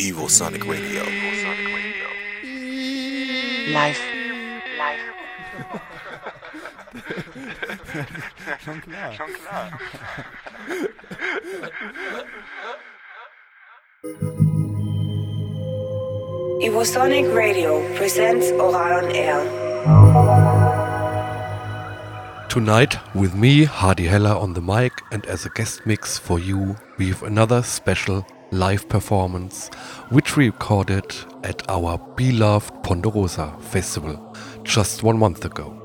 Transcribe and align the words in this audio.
Evosonic 0.00 0.64
Radio. 0.66 1.02
Live. 3.70 4.00
Live. 4.78 5.04
Schon 8.64 8.80
klar. 8.80 9.12
Schon 9.12 9.30
klar. 9.34 9.78
Evosonic 16.62 17.34
Radio 17.34 17.82
presents 17.94 18.50
Ohral 18.52 19.04
on 19.04 19.10
Air. 19.14 19.44
Tonight, 22.48 22.96
with 23.14 23.34
me, 23.34 23.64
Hardy 23.64 24.06
Heller 24.06 24.34
on 24.34 24.54
the 24.54 24.62
mic, 24.62 24.92
and 25.12 25.26
as 25.26 25.44
a 25.44 25.50
guest 25.50 25.84
mix 25.84 26.16
for 26.16 26.38
you, 26.38 26.76
we 26.96 27.08
have 27.08 27.22
another 27.22 27.62
special 27.62 28.24
live 28.52 28.88
performance 28.88 29.68
which 30.08 30.36
we 30.36 30.46
recorded 30.46 31.14
at 31.44 31.68
our 31.68 31.98
beloved 32.16 32.82
Ponderosa 32.82 33.56
festival 33.60 34.36
just 34.64 35.02
one 35.02 35.18
month 35.18 35.44
ago. 35.44 35.76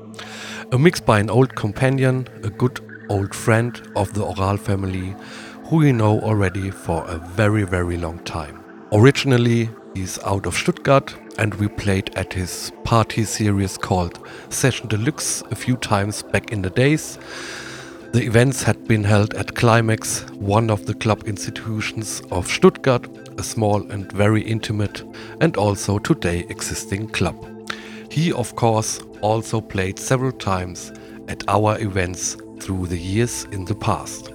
A 0.72 0.78
mix 0.78 1.00
by 1.00 1.20
an 1.20 1.30
old 1.30 1.54
companion, 1.54 2.26
a 2.42 2.50
good 2.50 2.80
old 3.08 3.34
friend 3.34 3.80
of 3.94 4.12
the 4.14 4.22
Ohral 4.22 4.58
family, 4.58 5.14
who 5.66 5.84
you 5.84 5.92
know 5.92 6.20
already 6.20 6.70
for 6.70 7.04
a 7.06 7.18
very, 7.18 7.62
very 7.62 7.96
long 7.96 8.18
time. 8.20 8.64
Originally, 8.92 9.68
he's 9.94 10.18
out 10.24 10.46
of 10.46 10.54
Stuttgart, 10.54 11.14
and 11.38 11.54
we 11.54 11.68
played 11.68 12.14
at 12.16 12.32
his 12.32 12.72
party 12.84 13.24
series 13.24 13.78
called 13.78 14.18
Session 14.48 14.88
Deluxe 14.88 15.42
a 15.50 15.54
few 15.54 15.76
times 15.76 16.22
back 16.22 16.52
in 16.52 16.62
the 16.62 16.70
days. 16.70 17.18
The 18.12 18.24
events 18.24 18.62
had 18.62 18.86
been 18.88 19.04
held 19.04 19.34
at 19.34 19.54
Climax, 19.54 20.22
one 20.38 20.70
of 20.70 20.86
the 20.86 20.94
club 20.94 21.24
institutions 21.26 22.22
of 22.30 22.46
Stuttgart, 22.46 23.06
a 23.38 23.42
small 23.42 23.82
and 23.90 24.10
very 24.12 24.42
intimate 24.42 25.02
and 25.40 25.56
also 25.56 25.98
today 25.98 26.46
existing 26.48 27.08
club. 27.08 27.36
He, 28.10 28.32
of 28.32 28.56
course, 28.56 29.00
also 29.20 29.60
played 29.60 29.98
several 29.98 30.32
times 30.32 30.92
at 31.28 31.44
our 31.48 31.78
events 31.80 32.36
through 32.60 32.86
the 32.86 32.98
years 32.98 33.44
in 33.52 33.64
the 33.64 33.74
past. 33.74 34.30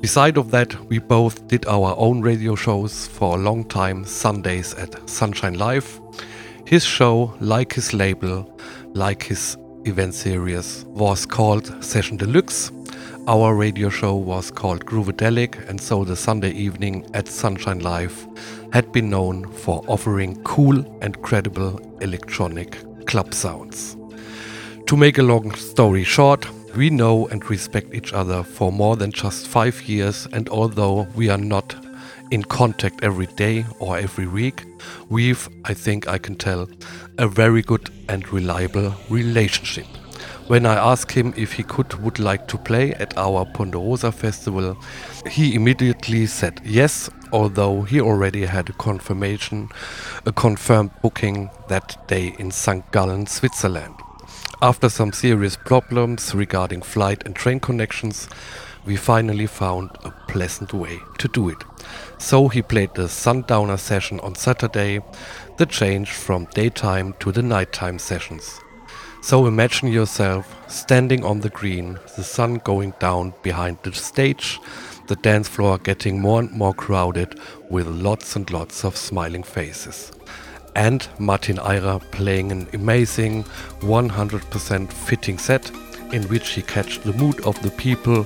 Beside 0.00 0.36
of 0.36 0.50
that, 0.50 0.74
we 0.88 0.98
both 0.98 1.46
did 1.46 1.66
our 1.66 1.94
own 1.96 2.20
radio 2.20 2.54
shows 2.54 3.06
for 3.06 3.36
a 3.36 3.40
long 3.40 3.64
time, 3.64 4.04
Sundays 4.04 4.74
at 4.74 5.08
Sunshine 5.08 5.54
Live. 5.54 6.00
His 6.66 6.84
show, 6.84 7.32
like 7.40 7.72
his 7.72 7.94
label, 7.94 8.58
like 8.92 9.22
his 9.22 9.56
event 9.84 10.14
series, 10.14 10.84
was 10.88 11.24
called 11.24 11.82
Session 11.84 12.16
Deluxe. 12.16 12.70
Our 13.26 13.54
radio 13.54 13.88
show 13.88 14.16
was 14.16 14.50
called 14.50 14.84
Groovedelic, 14.84 15.66
and 15.70 15.80
so 15.80 16.04
the 16.04 16.14
Sunday 16.14 16.50
evening 16.50 17.08
at 17.14 17.26
Sunshine 17.26 17.78
Live 17.78 18.28
had 18.70 18.92
been 18.92 19.08
known 19.08 19.50
for 19.50 19.82
offering 19.88 20.42
cool 20.42 20.84
and 21.00 21.22
credible 21.22 21.80
electronic 22.02 22.76
club 23.06 23.32
sounds. 23.32 23.96
To 24.88 24.96
make 24.98 25.16
a 25.16 25.22
long 25.22 25.54
story 25.54 26.04
short, 26.04 26.46
we 26.76 26.90
know 26.90 27.26
and 27.28 27.48
respect 27.48 27.94
each 27.94 28.12
other 28.12 28.42
for 28.42 28.70
more 28.70 28.94
than 28.94 29.10
just 29.10 29.48
five 29.48 29.80
years, 29.88 30.28
and 30.34 30.50
although 30.50 31.08
we 31.14 31.30
are 31.30 31.38
not 31.38 31.74
in 32.30 32.44
contact 32.44 33.02
every 33.02 33.26
day 33.26 33.64
or 33.78 33.96
every 33.96 34.26
week, 34.26 34.64
we've, 35.08 35.48
I 35.64 35.72
think 35.72 36.06
I 36.06 36.18
can 36.18 36.36
tell, 36.36 36.68
a 37.16 37.26
very 37.26 37.62
good 37.62 37.88
and 38.06 38.30
reliable 38.30 38.94
relationship. 39.08 39.86
When 40.46 40.66
I 40.66 40.74
asked 40.74 41.12
him 41.12 41.32
if 41.36 41.54
he 41.54 41.62
could 41.62 41.94
would 42.02 42.18
like 42.18 42.46
to 42.48 42.58
play 42.58 42.92
at 42.94 43.16
our 43.16 43.44
Ponderosa 43.46 44.12
festival, 44.12 44.76
he 45.30 45.54
immediately 45.54 46.26
said 46.26 46.60
yes, 46.64 47.08
although 47.32 47.82
he 47.82 48.00
already 48.00 48.44
had 48.44 48.68
a 48.68 48.74
confirmation, 48.74 49.70
a 50.26 50.32
confirmed 50.32 50.90
booking 51.02 51.50
that 51.68 51.96
day 52.08 52.34
in 52.38 52.50
St. 52.50 52.90
Gallen, 52.92 53.26
Switzerland. 53.26 53.94
After 54.60 54.88
some 54.88 55.12
serious 55.12 55.56
problems 55.56 56.34
regarding 56.34 56.82
flight 56.82 57.22
and 57.24 57.34
train 57.34 57.60
connections, 57.60 58.28
we 58.86 58.96
finally 58.96 59.46
found 59.46 59.90
a 60.04 60.10
pleasant 60.28 60.72
way 60.72 61.00
to 61.18 61.28
do 61.28 61.48
it. 61.48 61.64
So 62.18 62.48
he 62.48 62.62
played 62.62 62.94
the 62.94 63.08
Sundowner 63.08 63.78
session 63.78 64.20
on 64.20 64.34
Saturday, 64.34 65.00
the 65.56 65.66
change 65.66 66.12
from 66.12 66.46
daytime 66.54 67.14
to 67.20 67.32
the 67.32 67.42
nighttime 67.42 67.98
sessions. 67.98 68.60
So 69.24 69.46
imagine 69.46 69.88
yourself 69.88 70.54
standing 70.70 71.24
on 71.24 71.40
the 71.40 71.48
green, 71.48 71.98
the 72.14 72.22
sun 72.22 72.56
going 72.56 72.92
down 73.00 73.32
behind 73.42 73.78
the 73.82 73.90
stage, 73.94 74.60
the 75.06 75.16
dance 75.16 75.48
floor 75.48 75.78
getting 75.78 76.20
more 76.20 76.40
and 76.40 76.52
more 76.52 76.74
crowded 76.74 77.40
with 77.70 77.86
lots 77.86 78.36
and 78.36 78.50
lots 78.50 78.84
of 78.84 78.98
smiling 78.98 79.42
faces 79.42 80.12
and 80.76 81.08
Martin 81.18 81.58
Eyerer 81.58 82.00
playing 82.10 82.52
an 82.52 82.68
amazing 82.74 83.44
100% 83.80 84.92
fitting 84.92 85.38
set 85.38 85.70
in 86.12 86.24
which 86.24 86.50
he 86.50 86.60
catch 86.60 87.00
the 87.00 87.14
mood 87.14 87.40
of 87.46 87.60
the 87.62 87.70
people, 87.70 88.24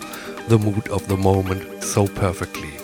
the 0.48 0.58
mood 0.58 0.88
of 0.88 1.06
the 1.06 1.16
moment 1.16 1.84
so 1.84 2.08
perfectly. 2.08 2.76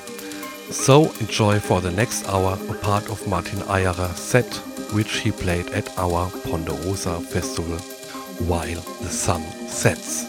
So 0.71 1.11
enjoy 1.19 1.59
for 1.59 1.81
the 1.81 1.91
next 1.91 2.29
hour 2.29 2.57
a 2.71 2.75
part 2.75 3.11
of 3.11 3.27
Martin 3.27 3.63
Eyerer's 3.65 4.21
set 4.21 4.55
which 4.93 5.17
he 5.17 5.33
played 5.33 5.67
at 5.71 5.99
our 5.99 6.31
Ponderosa 6.45 7.19
festival 7.19 7.94
while 8.41 8.81
the 9.03 9.11
sun 9.11 9.43
sets. 9.69 10.25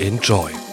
Enjoy! 0.00 0.69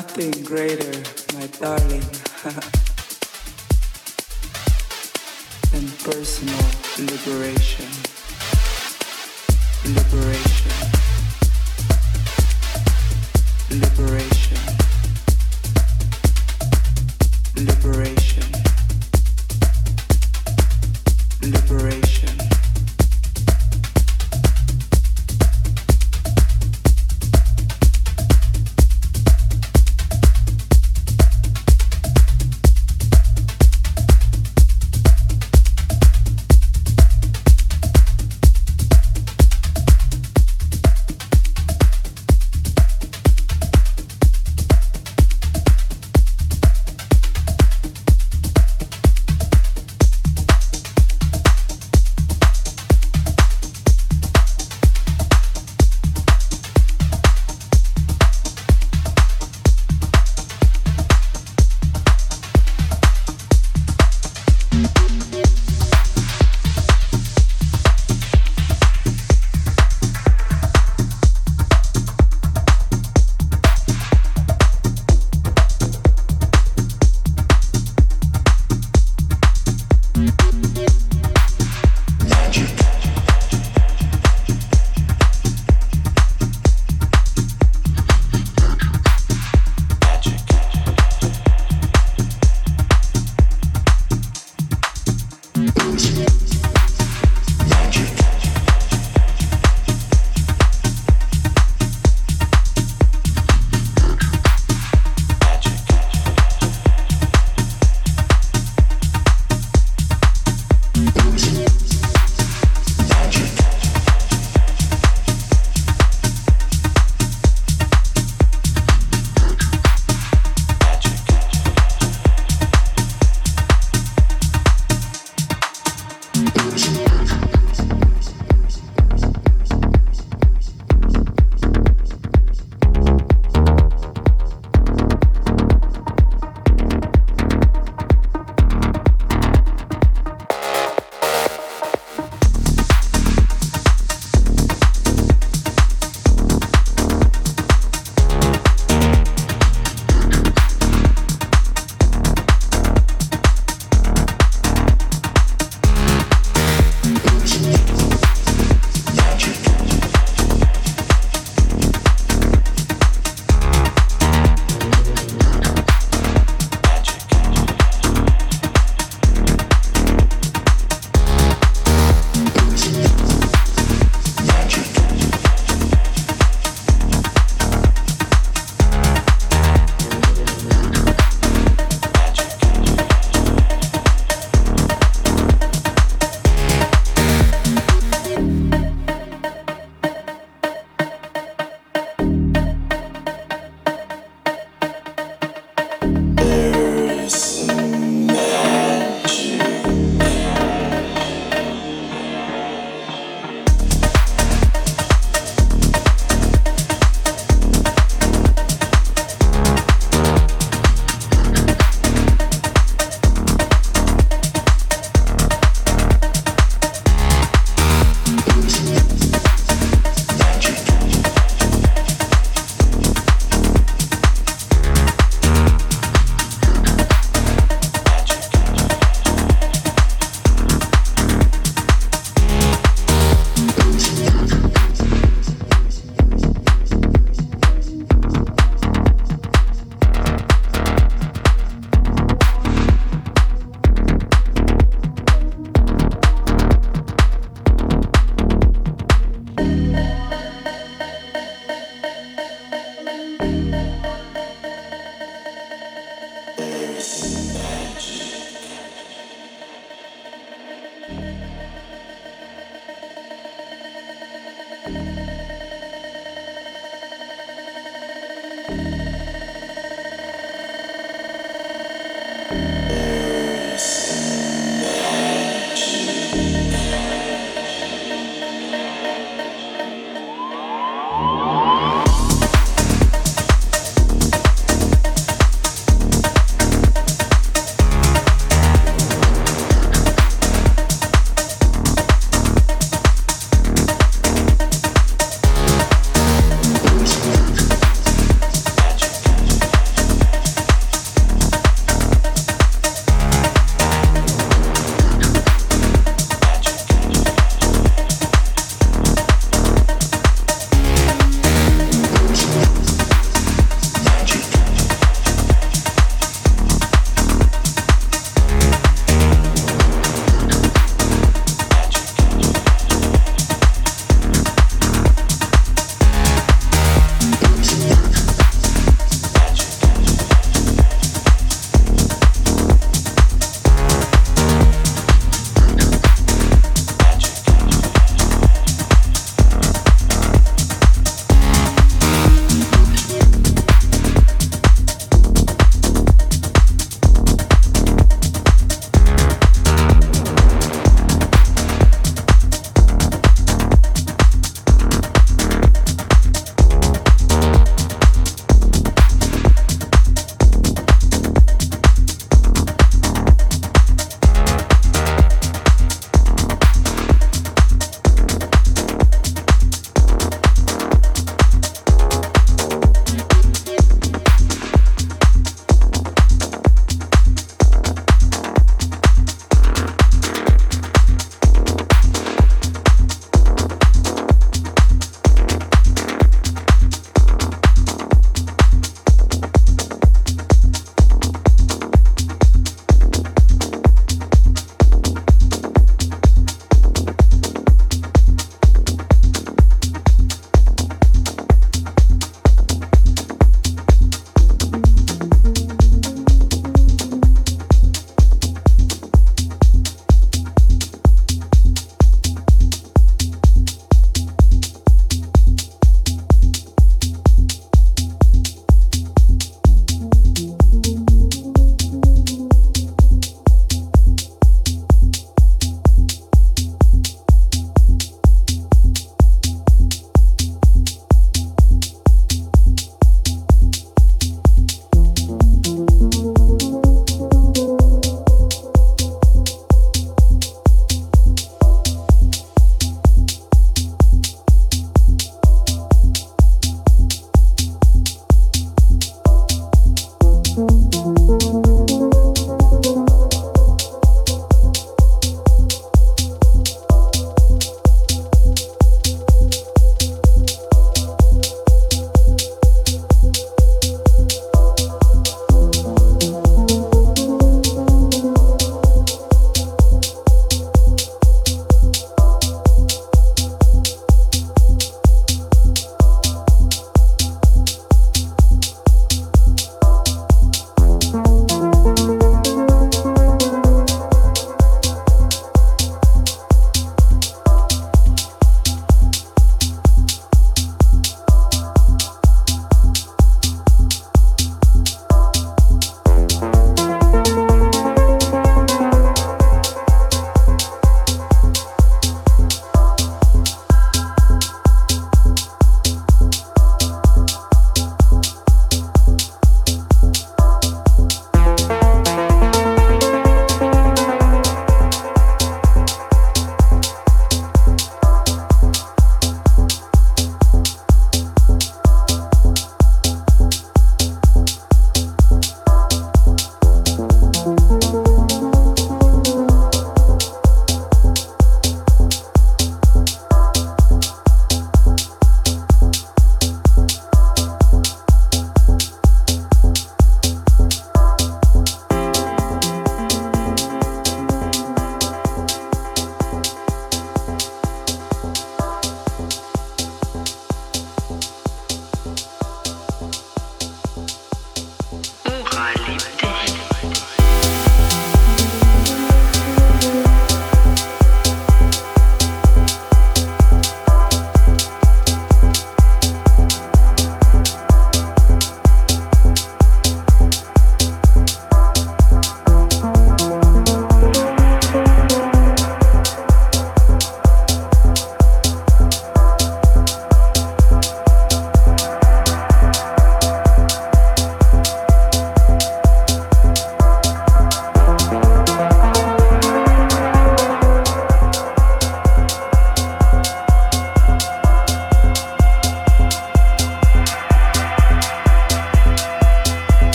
Nothing 0.00 0.32
greater, 0.44 0.98
my 1.34 1.46
darling, 1.58 2.00
than 5.72 5.86
personal 6.02 6.64
liberation. 6.98 8.09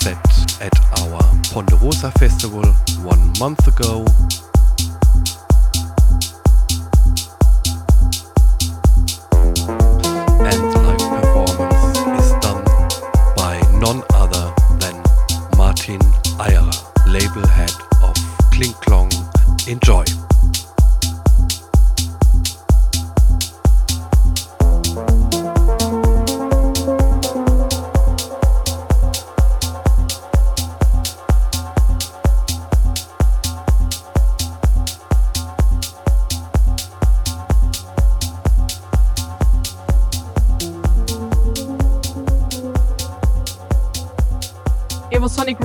Set 0.00 0.60
at 0.60 1.00
our 1.00 1.20
Ponderosa 1.52 2.10
Festival 2.18 2.64
one 3.02 3.32
month 3.38 3.66
ago 3.68 4.04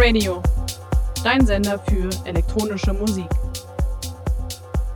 Radio, 0.01 0.41
dein 1.23 1.45
Sender 1.45 1.77
für 1.77 2.09
elektronische 2.25 2.91
Musik. 2.91 3.29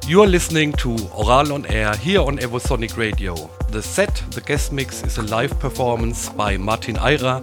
You 0.08 0.24
are 0.24 0.28
listening 0.28 0.74
to 0.78 0.96
Ohral 1.14 1.52
on 1.52 1.64
Air 1.66 1.96
here 1.96 2.22
on 2.22 2.40
Evosonic 2.40 2.98
Radio. 2.98 3.36
The 3.70 3.84
set, 3.84 4.24
the 4.32 4.42
guest 4.42 4.72
mix, 4.72 5.04
is 5.04 5.20
a 5.20 5.22
live 5.22 5.60
performance 5.60 6.30
by 6.30 6.58
Martin 6.58 6.98
Eyerer, 6.98 7.40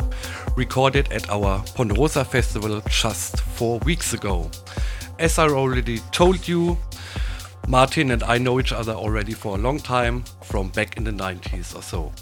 recorded 0.56 1.12
at 1.12 1.30
our 1.30 1.62
Ponderosa 1.76 2.24
Festival 2.24 2.82
just 2.88 3.40
four 3.40 3.78
weeks 3.84 4.12
ago. 4.12 4.50
As 5.20 5.38
I 5.38 5.46
already 5.46 6.00
told 6.10 6.48
you, 6.48 6.76
Martin 7.68 8.10
and 8.10 8.24
I 8.24 8.38
know 8.38 8.58
each 8.58 8.72
other 8.72 8.94
already 8.94 9.34
for 9.34 9.54
a 9.54 9.60
long 9.60 9.78
time, 9.78 10.24
from 10.42 10.70
back 10.70 10.96
in 10.96 11.04
the 11.04 11.12
90s 11.12 11.76
or 11.76 11.82
so. 11.82 12.12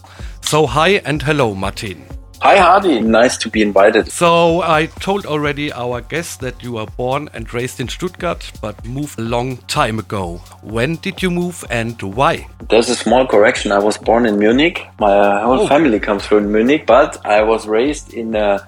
So, 0.42 0.66
hi 0.66 1.00
and 1.06 1.22
hello, 1.22 1.54
Martin. 1.54 2.19
Hi, 2.42 2.56
Hardy. 2.56 3.00
Nice 3.02 3.36
to 3.38 3.50
be 3.50 3.60
invited. 3.60 4.10
So, 4.10 4.62
I 4.62 4.86
told 4.86 5.26
already 5.26 5.70
our 5.72 6.00
guest 6.00 6.40
that 6.40 6.62
you 6.62 6.72
were 6.72 6.86
born 6.86 7.28
and 7.34 7.52
raised 7.52 7.80
in 7.80 7.88
Stuttgart, 7.88 8.50
but 8.62 8.82
moved 8.86 9.18
a 9.18 9.22
long 9.22 9.58
time 9.68 9.98
ago. 9.98 10.38
When 10.62 10.96
did 10.96 11.22
you 11.22 11.30
move 11.30 11.62
and 11.68 12.00
why? 12.00 12.46
There's 12.70 12.88
a 12.88 12.94
small 12.96 13.26
correction. 13.26 13.72
I 13.72 13.78
was 13.78 13.98
born 13.98 14.24
in 14.24 14.38
Munich. 14.38 14.86
My 14.98 15.12
uh, 15.12 15.44
whole 15.44 15.60
Oh. 15.60 15.66
family 15.66 16.00
comes 16.00 16.24
from 16.24 16.50
Munich, 16.50 16.86
but 16.86 17.18
I 17.26 17.42
was 17.42 17.66
raised 17.68 18.14
in 18.14 18.34
uh, 18.34 18.58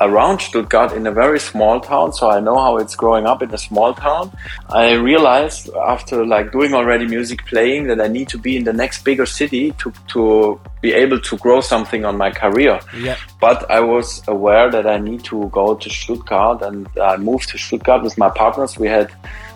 around 0.00 0.40
Stuttgart 0.40 0.92
in 0.92 1.06
a 1.06 1.12
very 1.12 1.40
small 1.40 1.80
town, 1.80 2.12
so 2.12 2.30
I 2.30 2.38
know 2.40 2.56
how 2.56 2.76
it's 2.76 2.94
growing 2.94 3.26
up 3.26 3.42
in 3.42 3.52
a 3.52 3.58
small 3.58 3.92
town. 3.94 4.30
I 4.68 4.92
realized 4.92 5.70
after 5.88 6.24
like 6.24 6.52
doing 6.52 6.72
already 6.72 7.06
music 7.06 7.44
playing 7.46 7.88
that 7.88 8.00
I 8.00 8.06
need 8.06 8.28
to 8.28 8.38
be 8.38 8.56
in 8.56 8.64
the 8.64 8.72
next 8.72 9.02
bigger 9.04 9.26
city 9.26 9.72
to 9.78 9.92
to 10.12 10.60
be 10.80 10.92
able 10.92 11.18
to 11.20 11.36
grow 11.38 11.60
something 11.60 12.04
on 12.04 12.16
my 12.16 12.30
career. 12.30 12.78
Yeah. 12.96 13.16
But 13.40 13.68
I 13.70 13.80
was 13.80 14.22
aware 14.28 14.70
that 14.70 14.86
I 14.86 14.98
need 14.98 15.24
to 15.24 15.48
go 15.48 15.74
to 15.74 15.90
Stuttgart 15.90 16.62
and 16.62 16.86
I 17.02 17.16
moved 17.16 17.48
to 17.50 17.58
Stuttgart 17.58 18.02
with 18.04 18.16
my 18.16 18.30
partners. 18.30 18.78
We 18.78 18.86
had 18.86 19.10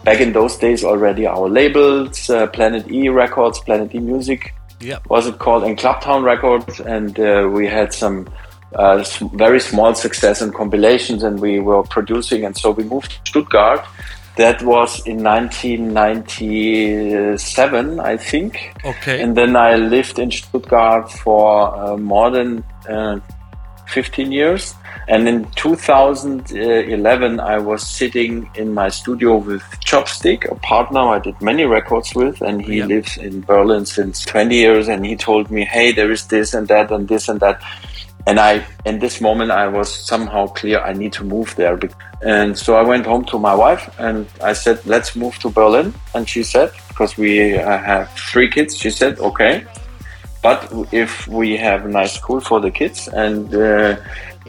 back 0.05 0.21
in 0.21 0.33
those 0.33 0.57
days 0.57 0.83
already 0.85 1.27
our 1.27 1.49
labels, 1.49 2.29
uh, 2.29 2.49
Planet 2.49 2.91
E 2.91 3.09
Records, 3.09 3.61
Planet 3.61 3.95
E 3.95 4.01
Music 4.01 4.53
Yeah. 4.81 4.99
was 5.09 5.29
it 5.29 5.39
called, 5.39 5.63
and 5.63 5.79
Clubtown 5.79 6.25
Records, 6.25 6.81
and 6.81 7.15
uh, 7.21 7.49
we 7.57 7.69
had 7.69 7.93
some 7.95 8.27
uh, 8.75 9.05
very 9.35 9.61
small 9.61 9.95
success 9.95 10.41
in 10.43 10.53
compilations, 10.53 11.23
and 11.23 11.41
we 11.41 11.59
were 11.61 11.83
producing, 11.83 12.45
and 12.45 12.57
so 12.57 12.71
we 12.71 12.85
moved 12.85 13.11
to 13.11 13.19
Stuttgart. 13.27 13.85
That 14.37 14.63
was 14.63 15.07
in 15.07 15.23
1997, 15.23 18.01
I 18.01 18.17
think. 18.17 18.73
Okay. 18.85 19.21
And 19.23 19.37
then 19.37 19.57
I 19.57 19.77
lived 19.77 20.19
in 20.19 20.31
Stuttgart 20.31 21.11
for 21.11 21.75
uh, 21.77 21.97
more 21.99 22.31
than 22.31 22.65
uh, 22.89 23.21
15 23.89 24.33
years. 24.33 24.75
And 25.09 25.29
in 25.29 25.45
2011, 25.57 27.41
I 27.41 27.59
was 27.59 27.87
sitting 27.87 28.49
in 28.55 28.73
my 28.73 28.89
studio 28.89 29.37
with 29.37 29.63
Chopstick, 29.85 30.51
a 30.51 30.55
partner 30.57 31.01
I 31.01 31.19
did 31.19 31.39
many 31.43 31.65
records 31.65 32.15
with, 32.15 32.41
and 32.41 32.63
he 32.63 32.77
Yeah. 32.79 32.87
lives 32.87 33.17
in 33.19 33.41
Berlin 33.43 33.85
since 33.85 34.25
20 34.25 34.55
years. 34.55 34.89
And 34.89 35.05
he 35.05 35.17
told 35.17 35.51
me, 35.51 35.65
"Hey, 35.65 35.93
there 35.93 36.11
is 36.11 36.27
this 36.29 36.55
and 36.55 36.69
that 36.69 36.91
and 36.91 37.09
this 37.09 37.29
and 37.29 37.41
that." 37.41 37.61
And 38.27 38.39
I, 38.39 38.65
in 38.85 38.99
this 39.01 39.21
moment, 39.21 39.51
I 39.51 39.67
was 39.67 39.93
somehow 39.93 40.47
clear 40.47 40.79
I 40.81 40.93
need 40.93 41.13
to 41.15 41.25
move 41.25 41.55
there. 41.57 41.79
And 42.23 42.57
so 42.57 42.77
I 42.77 42.83
went 42.83 43.05
home 43.05 43.25
to 43.27 43.39
my 43.39 43.55
wife 43.55 43.91
and 43.99 44.27
I 44.41 44.53
said, 44.53 44.79
"Let's 44.87 45.17
move 45.17 45.39
to 45.41 45.49
Berlin." 45.51 45.93
And 46.15 46.29
she 46.29 46.43
said, 46.45 46.71
"Because 46.89 47.17
we 47.19 47.59
uh, 47.59 47.79
have 47.79 48.09
three 48.31 48.49
kids," 48.49 48.77
she 48.77 48.91
said, 48.91 49.19
"Okay." 49.19 49.65
But 50.43 50.73
if 50.93 51.27
we 51.29 51.57
have 51.57 51.85
a 51.85 51.89
nice 51.89 52.15
school 52.15 52.41
for 52.41 52.61
the 52.61 52.71
kids 52.71 53.09
and 53.09 53.55
uh, 53.55 53.97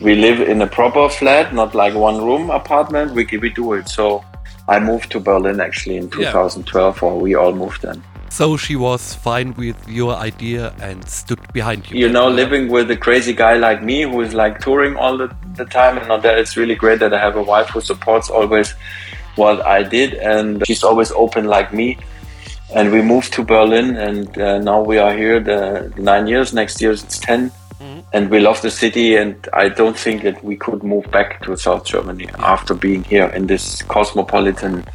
we 0.02 0.16
live 0.16 0.42
in 0.42 0.62
a 0.62 0.68
proper 0.68 1.08
flat, 1.10 1.54
not 1.54 1.76
like 1.76 1.94
one 1.94 2.24
room 2.24 2.50
apartment, 2.50 3.14
we, 3.14 3.26
we 3.38 3.50
do 3.50 3.74
it. 3.74 3.88
So 3.90 4.24
I 4.68 4.80
moved 4.80 5.12
to 5.12 5.20
Berlin 5.20 5.60
actually 5.60 5.98
in 5.98 6.06
Yeah. 6.06 6.32
2012, 6.32 7.04
or 7.04 7.20
we 7.20 7.36
all 7.36 7.54
moved 7.54 7.82
then. 7.84 8.04
So 8.34 8.58
she 8.58 8.76
was 8.76 9.14
fine 9.14 9.54
with 9.54 9.78
your 9.88 10.16
idea 10.16 10.74
and 10.82 11.08
stood 11.08 11.40
behind 11.54 11.92
you. 11.92 12.00
You 12.00 12.10
know, 12.10 12.30
living 12.30 12.68
with 12.68 12.90
a 12.90 12.98
crazy 12.98 13.32
guy 13.32 13.58
like 13.58 13.84
me 13.84 14.02
who 14.02 14.22
is 14.22 14.34
like 14.34 14.58
touring 14.58 14.96
all 14.96 15.16
the, 15.16 15.30
the 15.54 15.66
time 15.66 16.00
and 16.00 16.08
not 16.08 16.24
that, 16.24 16.40
it's 16.40 16.58
really 16.58 16.74
great 16.74 16.98
that 17.02 17.14
I 17.14 17.20
have 17.20 17.36
a 17.36 17.44
wife 17.44 17.70
who 17.70 17.80
supports 17.80 18.32
always 18.32 18.72
what 19.36 19.64
I 19.64 19.84
did 19.84 20.16
and 20.16 20.66
she's 20.66 20.84
always 20.84 21.12
open 21.12 21.46
like 21.46 21.76
me. 21.76 22.00
And 22.74 22.92
we 22.92 23.04
moved 23.04 23.34
to 23.34 23.44
Berlin 23.44 23.98
and 23.98 24.36
uh, 24.36 24.58
now 24.58 24.82
we 24.82 24.98
are 24.98 25.16
here 25.16 25.40
the 25.40 25.94
nine 25.98 26.26
years. 26.26 26.56
Next 26.56 26.82
year 26.82 26.94
it's 26.94 27.20
10. 27.20 27.52
And 28.14 28.32
we 28.32 28.40
love 28.40 28.62
the 28.62 28.70
city, 28.70 29.16
and 29.16 29.36
I 29.54 29.70
don't 29.70 29.98
think 29.98 30.22
that 30.22 30.44
we 30.44 30.56
could 30.56 30.84
move 30.84 31.10
back 31.10 31.42
to 31.44 31.58
South 31.58 31.84
Germany 31.84 32.30
after 32.38 32.76
being 32.76 33.04
here 33.04 33.26
in 33.26 33.48
this 33.48 33.82
cosmopolitan, 33.82 34.86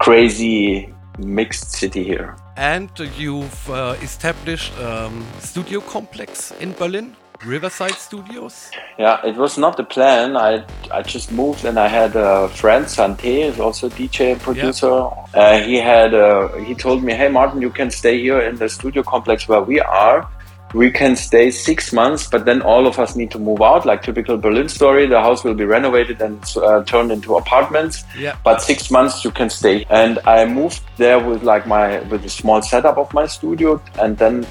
crazy, 0.00 0.92
mixed 1.18 1.70
city 1.70 2.02
here. 2.02 2.36
And 2.60 2.90
you've 3.16 3.70
uh, 3.70 3.96
established 4.02 4.78
um, 4.78 5.24
studio 5.38 5.80
complex 5.80 6.52
in 6.60 6.74
Berlin, 6.74 7.16
Riverside 7.42 7.94
Studios. 7.94 8.70
Yeah, 8.98 9.18
it 9.24 9.36
was 9.36 9.56
not 9.56 9.78
the 9.78 9.84
plan. 9.84 10.36
I 10.36 10.66
I 10.90 11.00
just 11.00 11.32
moved 11.32 11.64
and 11.64 11.78
I 11.78 11.88
had 11.88 12.14
a 12.16 12.50
friend, 12.50 12.86
Sante, 12.86 13.40
is 13.44 13.58
also 13.58 13.86
a 13.86 13.90
DJ 13.90 14.32
and 14.32 14.40
producer. 14.42 15.08
Uh, 15.32 15.58
he 15.60 15.76
had 15.76 16.12
uh, 16.12 16.48
he 16.66 16.74
told 16.74 17.02
me, 17.02 17.14
hey 17.14 17.30
Martin, 17.30 17.62
you 17.62 17.70
can 17.70 17.90
stay 17.90 18.20
here 18.20 18.42
in 18.42 18.56
the 18.56 18.68
studio 18.68 19.02
complex 19.02 19.48
where 19.48 19.62
we 19.62 19.80
are. 19.80 20.28
We 20.74 20.90
can 20.90 21.16
stay 21.16 21.50
six 21.50 21.92
months, 21.92 22.28
but 22.28 22.44
then 22.44 22.62
all 22.62 22.86
of 22.86 22.98
us 22.98 23.16
need 23.16 23.30
to 23.32 23.38
move 23.38 23.60
out, 23.60 23.84
like 23.84 24.02
typical 24.02 24.36
Berlin 24.36 24.68
story. 24.68 25.06
The 25.06 25.20
house 25.20 25.42
will 25.42 25.54
be 25.54 25.64
renovated 25.64 26.20
and 26.20 26.42
uh, 26.56 26.84
turned 26.84 27.10
into 27.10 27.36
apartments. 27.36 28.04
Yeah. 28.16 28.36
But 28.44 28.62
six 28.62 28.90
months 28.90 29.24
you 29.24 29.30
can 29.30 29.50
stay. 29.50 29.84
And 29.90 30.20
I 30.26 30.44
moved 30.46 30.82
there 30.96 31.18
with 31.18 31.42
like 31.42 31.66
my 31.66 32.00
with 32.02 32.24
a 32.24 32.30
small 32.30 32.62
setup 32.62 32.98
of 32.98 33.12
my 33.12 33.26
studio, 33.26 33.82
and 33.98 34.16
then 34.16 34.46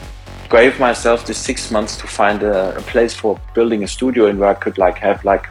gave 0.50 0.80
myself 0.80 1.26
the 1.26 1.34
six 1.34 1.72
months 1.72 1.96
to 1.98 2.08
find 2.08 2.44
a, 2.44 2.76
a 2.76 2.82
place 2.82 3.14
for 3.14 3.40
building 3.54 3.84
a 3.84 3.88
studio 3.88 4.26
and 4.26 4.40
where 4.40 4.50
I 4.50 4.56
could 4.56 4.78
like 4.78 4.98
have 4.98 5.24
like 5.24 5.48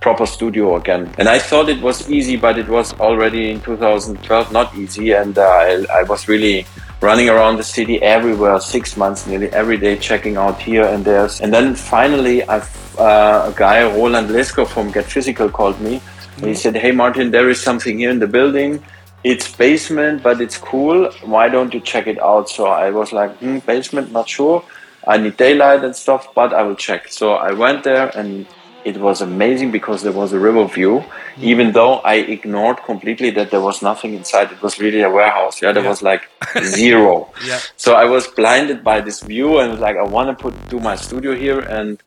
proper 0.00 0.26
studio 0.26 0.76
again. 0.76 1.12
And 1.18 1.28
I 1.28 1.38
thought 1.38 1.68
it 1.68 1.82
was 1.82 2.10
easy, 2.10 2.36
but 2.36 2.58
it 2.58 2.68
was 2.68 2.92
already 3.00 3.50
in 3.50 3.60
2012 3.60 4.52
not 4.52 4.74
easy. 4.74 5.12
And 5.12 5.36
uh, 5.36 5.42
I, 5.42 5.86
I 5.92 6.02
was 6.04 6.28
really 6.28 6.66
running 7.00 7.28
around 7.28 7.56
the 7.56 7.62
city 7.62 8.02
everywhere, 8.02 8.60
six 8.60 8.96
months 8.96 9.26
nearly 9.26 9.48
every 9.50 9.76
day, 9.76 9.96
checking 9.96 10.36
out 10.36 10.60
here 10.60 10.84
and 10.84 11.04
there. 11.04 11.28
And 11.40 11.52
then 11.52 11.74
finally, 11.74 12.42
I've, 12.44 12.98
uh, 12.98 13.52
a 13.52 13.54
guy, 13.56 13.82
Roland 13.82 14.28
Leesker 14.30 14.66
from 14.66 14.90
Get 14.90 15.04
Physical, 15.04 15.48
called 15.48 15.80
me. 15.80 16.00
He 16.40 16.54
said, 16.54 16.76
Hey, 16.76 16.92
Martin, 16.92 17.30
there 17.30 17.48
is 17.48 17.60
something 17.60 17.98
here 17.98 18.10
in 18.10 18.18
the 18.18 18.26
building. 18.26 18.82
It's 19.24 19.52
basement, 19.52 20.22
but 20.22 20.40
it's 20.40 20.56
cool. 20.56 21.10
Why 21.22 21.48
don't 21.48 21.74
you 21.74 21.80
check 21.80 22.06
it 22.06 22.20
out? 22.22 22.48
So 22.48 22.66
I 22.66 22.90
was 22.90 23.12
like, 23.12 23.36
hmm, 23.38 23.58
basement, 23.58 24.12
not 24.12 24.28
sure. 24.28 24.64
I 25.06 25.16
need 25.18 25.36
daylight 25.36 25.82
and 25.82 25.94
stuff, 25.96 26.32
but 26.34 26.52
I 26.52 26.62
will 26.62 26.76
check. 26.76 27.08
So 27.08 27.32
I 27.32 27.52
went 27.52 27.82
there 27.82 28.16
and 28.16 28.46
it 28.84 28.96
was 28.96 29.20
amazing 29.20 29.70
because 29.70 30.02
there 30.02 30.12
was 30.12 30.32
a 30.32 30.38
river 30.38 30.64
view, 30.66 31.04
even 31.40 31.72
though 31.72 31.94
I 32.00 32.14
ignored 32.14 32.78
completely 32.84 33.30
that 33.30 33.50
there 33.50 33.60
was 33.60 33.82
nothing 33.82 34.14
inside. 34.14 34.52
It 34.52 34.62
was 34.62 34.78
really 34.78 35.02
a 35.02 35.10
warehouse. 35.10 35.60
Yeah, 35.62 35.72
there 35.72 35.82
Yeah. 35.82 35.88
was 35.90 36.02
like 36.02 36.28
zero. 36.64 37.30
Yeah. 37.44 37.58
So 37.76 37.94
I 37.94 38.04
was 38.04 38.26
blinded 38.28 38.82
by 38.84 39.00
this 39.00 39.20
view 39.20 39.58
and 39.58 39.78
like, 39.80 39.96
I 39.96 40.04
want 40.04 40.28
to 40.30 40.42
put 40.42 40.54
do 40.68 40.78
my 40.80 40.96
studio 40.96 41.34
here. 41.34 41.58
And 41.60 42.00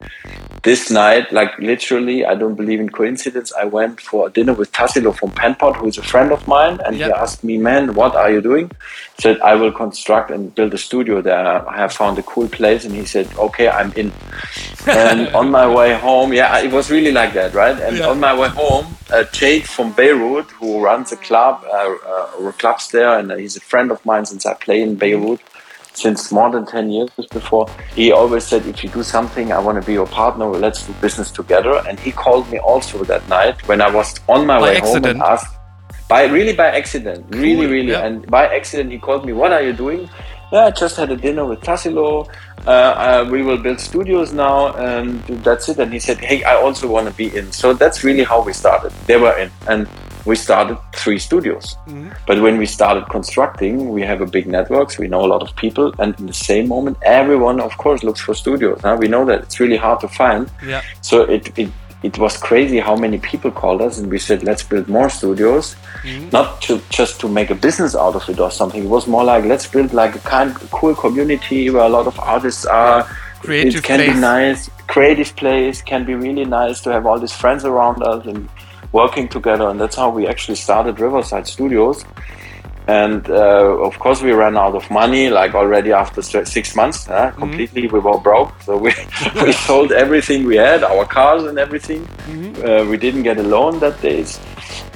this 0.63 0.91
night, 0.91 1.31
like 1.31 1.57
literally, 1.57 2.23
I 2.23 2.35
don't 2.35 2.53
believe 2.55 2.79
in 2.79 2.89
coincidence. 2.89 3.51
I 3.53 3.65
went 3.65 3.99
for 3.99 4.27
a 4.27 4.29
dinner 4.29 4.53
with 4.53 4.71
Tassilo 4.71 5.15
from 5.15 5.31
Pan-Pot, 5.31 5.77
who 5.77 5.87
is 5.87 5.97
a 5.97 6.03
friend 6.03 6.31
of 6.31 6.47
mine, 6.47 6.79
and 6.85 6.95
he 6.95 7.03
asked 7.11 7.43
me, 7.43 7.57
"Man, 7.57 7.95
what 7.95 8.15
are 8.15 8.29
you 8.31 8.41
doing?" 8.41 8.69
I 8.73 9.21
said, 9.21 9.39
"I 9.41 9.55
will 9.55 9.71
construct 9.71 10.29
and 10.29 10.53
build 10.53 10.73
a 10.73 10.77
studio 10.77 11.21
there. 11.21 11.67
I 11.67 11.77
have 11.77 11.93
found 11.93 12.19
a 12.19 12.23
cool 12.23 12.47
place." 12.47 12.85
And 12.85 12.93
he 12.93 13.05
said, 13.05 13.27
"Okay, 13.37 13.69
I'm 13.69 13.91
in." 13.93 14.11
and 14.87 15.27
on 15.41 15.49
my 15.49 15.67
way 15.67 15.93
home, 15.95 16.31
yeah, 16.33 16.59
it 16.59 16.71
was 16.71 16.91
really 16.91 17.11
like 17.11 17.33
that, 17.33 17.53
right? 17.55 17.77
And 17.79 17.97
Yeah. 17.97 18.09
on 18.09 18.19
my 18.19 18.33
way 18.37 18.49
home, 18.49 18.85
uh, 19.11 19.23
Jade 19.31 19.67
from 19.67 19.91
Beirut, 19.93 20.49
who 20.59 20.79
runs 20.83 21.11
a 21.11 21.17
club, 21.17 21.63
uh, 21.65 21.95
uh, 22.13 22.39
or 22.39 22.51
clubs 22.51 22.89
there, 22.91 23.17
and 23.17 23.31
he's 23.31 23.55
a 23.57 23.61
friend 23.61 23.89
of 23.91 24.05
mine 24.05 24.25
since 24.25 24.45
I 24.45 24.53
play 24.53 24.81
in 24.81 24.95
Beirut 24.95 25.39
since 25.93 26.31
more 26.31 26.49
than 26.51 26.65
10 26.65 26.89
years 26.89 27.09
before. 27.31 27.67
He 27.95 28.11
always 28.11 28.45
said, 28.45 28.65
if 28.65 28.83
you 28.83 28.89
do 28.89 29.03
something, 29.03 29.51
I 29.51 29.59
want 29.59 29.79
to 29.81 29.85
be 29.85 29.93
your 29.93 30.07
partner, 30.07 30.45
let's 30.47 30.85
do 30.87 30.93
business 31.01 31.31
together. 31.31 31.81
And 31.87 31.99
he 31.99 32.11
called 32.11 32.49
me 32.49 32.59
also 32.59 33.03
that 33.05 33.27
night 33.29 33.67
when 33.67 33.81
I 33.81 33.89
was 33.89 34.19
on 34.27 34.45
my 34.47 34.57
By 34.59 34.63
way 34.63 34.77
accident? 34.77 35.05
home 35.05 35.15
and 35.15 35.21
asked, 35.23 35.55
by 36.07 36.25
really 36.25 36.53
by 36.53 36.67
accident, 36.67 37.25
really, 37.29 37.65
Cool, 37.65 37.71
really. 37.71 37.91
yeah. 37.91 38.05
And 38.05 38.25
by 38.27 38.47
accident, 38.47 38.91
he 38.91 38.97
called 38.99 39.25
me, 39.25 39.33
what 39.33 39.51
are 39.53 39.61
you 39.61 39.73
doing? 39.73 40.09
Yeah, 40.51 40.65
I 40.65 40.71
just 40.71 40.97
had 40.97 41.09
a 41.09 41.15
dinner 41.15 41.45
with 41.45 41.61
Tassilo. 41.61 42.27
Uh, 42.67 42.69
uh, 42.69 43.29
we 43.31 43.41
will 43.41 43.57
build 43.57 43.79
studios 43.79 44.33
now, 44.33 44.73
and 44.73 45.23
that's 45.45 45.69
it. 45.69 45.79
And 45.79 45.93
he 45.93 45.99
said, 45.99 46.17
"Hey, 46.17 46.43
I 46.43 46.55
also 46.55 46.89
want 46.89 47.07
to 47.07 47.13
be 47.13 47.33
in." 47.33 47.53
So 47.53 47.71
that's 47.73 48.03
really 48.03 48.23
how 48.25 48.41
we 48.43 48.51
started. 48.51 48.91
They 49.07 49.15
were 49.15 49.31
in, 49.37 49.49
and 49.69 49.87
we 50.25 50.35
started 50.35 50.77
three 50.93 51.19
studios. 51.19 51.75
Mm-hmm. 51.87 52.11
But 52.27 52.41
when 52.41 52.57
we 52.57 52.65
started 52.65 53.05
constructing, 53.09 53.89
we 53.89 54.01
have 54.01 54.21
a 54.21 54.25
big 54.25 54.47
network, 54.47 54.91
so 54.91 55.01
we 55.01 55.07
know 55.07 55.25
a 55.25 55.31
lot 55.33 55.41
of 55.41 55.55
people, 55.55 55.93
and 55.99 56.17
in 56.19 56.27
the 56.27 56.33
same 56.33 56.67
moment, 56.67 56.97
everyone, 57.01 57.59
of 57.59 57.77
course, 57.77 58.03
looks 58.03 58.21
for 58.21 58.33
studios. 58.33 58.81
Huh? 58.81 58.97
We 58.99 59.07
know 59.07 59.25
that 59.25 59.41
it's 59.43 59.59
really 59.59 59.77
hard 59.77 59.99
to 60.01 60.07
find. 60.07 60.49
Yeah. 60.65 60.81
So 61.01 61.23
it, 61.23 61.57
it 61.57 61.69
it 62.03 62.17
was 62.17 62.35
crazy 62.35 62.79
how 62.79 62.95
many 62.95 63.19
people 63.19 63.51
called 63.51 63.81
us, 63.81 63.99
and 63.99 64.09
we 64.09 64.17
said, 64.17 64.43
let's 64.43 64.63
build 64.63 64.87
more 64.87 65.09
studios, 65.09 65.75
mm-hmm. 66.01 66.29
not 66.31 66.61
to 66.63 66.81
just 66.89 67.19
to 67.21 67.27
make 67.27 67.51
a 67.51 67.55
business 67.55 67.95
out 67.95 68.15
of 68.15 68.27
it 68.27 68.39
or 68.39 68.49
something. 68.49 68.83
It 68.83 68.89
was 68.89 69.07
more 69.07 69.23
like 69.23 69.45
let's 69.45 69.67
build 69.67 69.93
like 69.93 70.15
a 70.15 70.19
kind 70.19 70.49
of 70.49 70.71
cool 70.71 70.95
community 70.95 71.69
where 71.69 71.83
a 71.83 71.89
lot 71.89 72.07
of 72.07 72.19
artists 72.19 72.65
are. 72.65 73.07
Creative 73.41 73.75
it 73.75 73.83
can 73.83 73.99
place. 73.99 74.13
be 74.13 74.19
nice, 74.19 74.69
creative 74.87 75.35
place 75.35 75.81
can 75.81 76.05
be 76.05 76.13
really 76.13 76.45
nice 76.45 76.81
to 76.81 76.91
have 76.91 77.07
all 77.07 77.19
these 77.19 77.33
friends 77.33 77.65
around 77.65 78.03
us 78.03 78.25
and 78.27 78.47
working 78.91 79.27
together, 79.27 79.67
and 79.69 79.79
that's 79.79 79.95
how 79.95 80.09
we 80.09 80.27
actually 80.27 80.55
started 80.55 80.99
Riverside 80.99 81.47
Studios. 81.47 82.05
And 82.87 83.29
uh, 83.29 83.77
of 83.87 83.97
course, 83.99 84.21
we 84.21 84.31
ran 84.31 84.57
out 84.57 84.75
of 84.75 84.89
money 84.89 85.29
like 85.29 85.53
already 85.53 85.91
after 85.91 86.21
six 86.21 86.75
months. 86.75 87.05
Huh? 87.05 87.31
Completely, 87.31 87.87
we 87.87 87.99
were 87.99 88.17
broke. 88.17 88.51
So 88.63 88.75
we, 88.77 88.93
we 89.35 89.51
sold 89.67 89.91
everything 89.91 90.45
we 90.45 90.55
had, 90.55 90.83
our 90.83 91.05
cars 91.05 91.43
and 91.43 91.57
everything. 91.59 92.07
Uh, 92.65 92.85
we 92.89 92.97
didn't 92.97 93.23
get 93.23 93.37
a 93.37 93.43
loan 93.43 93.79
that 93.79 94.01
days. 94.01 94.39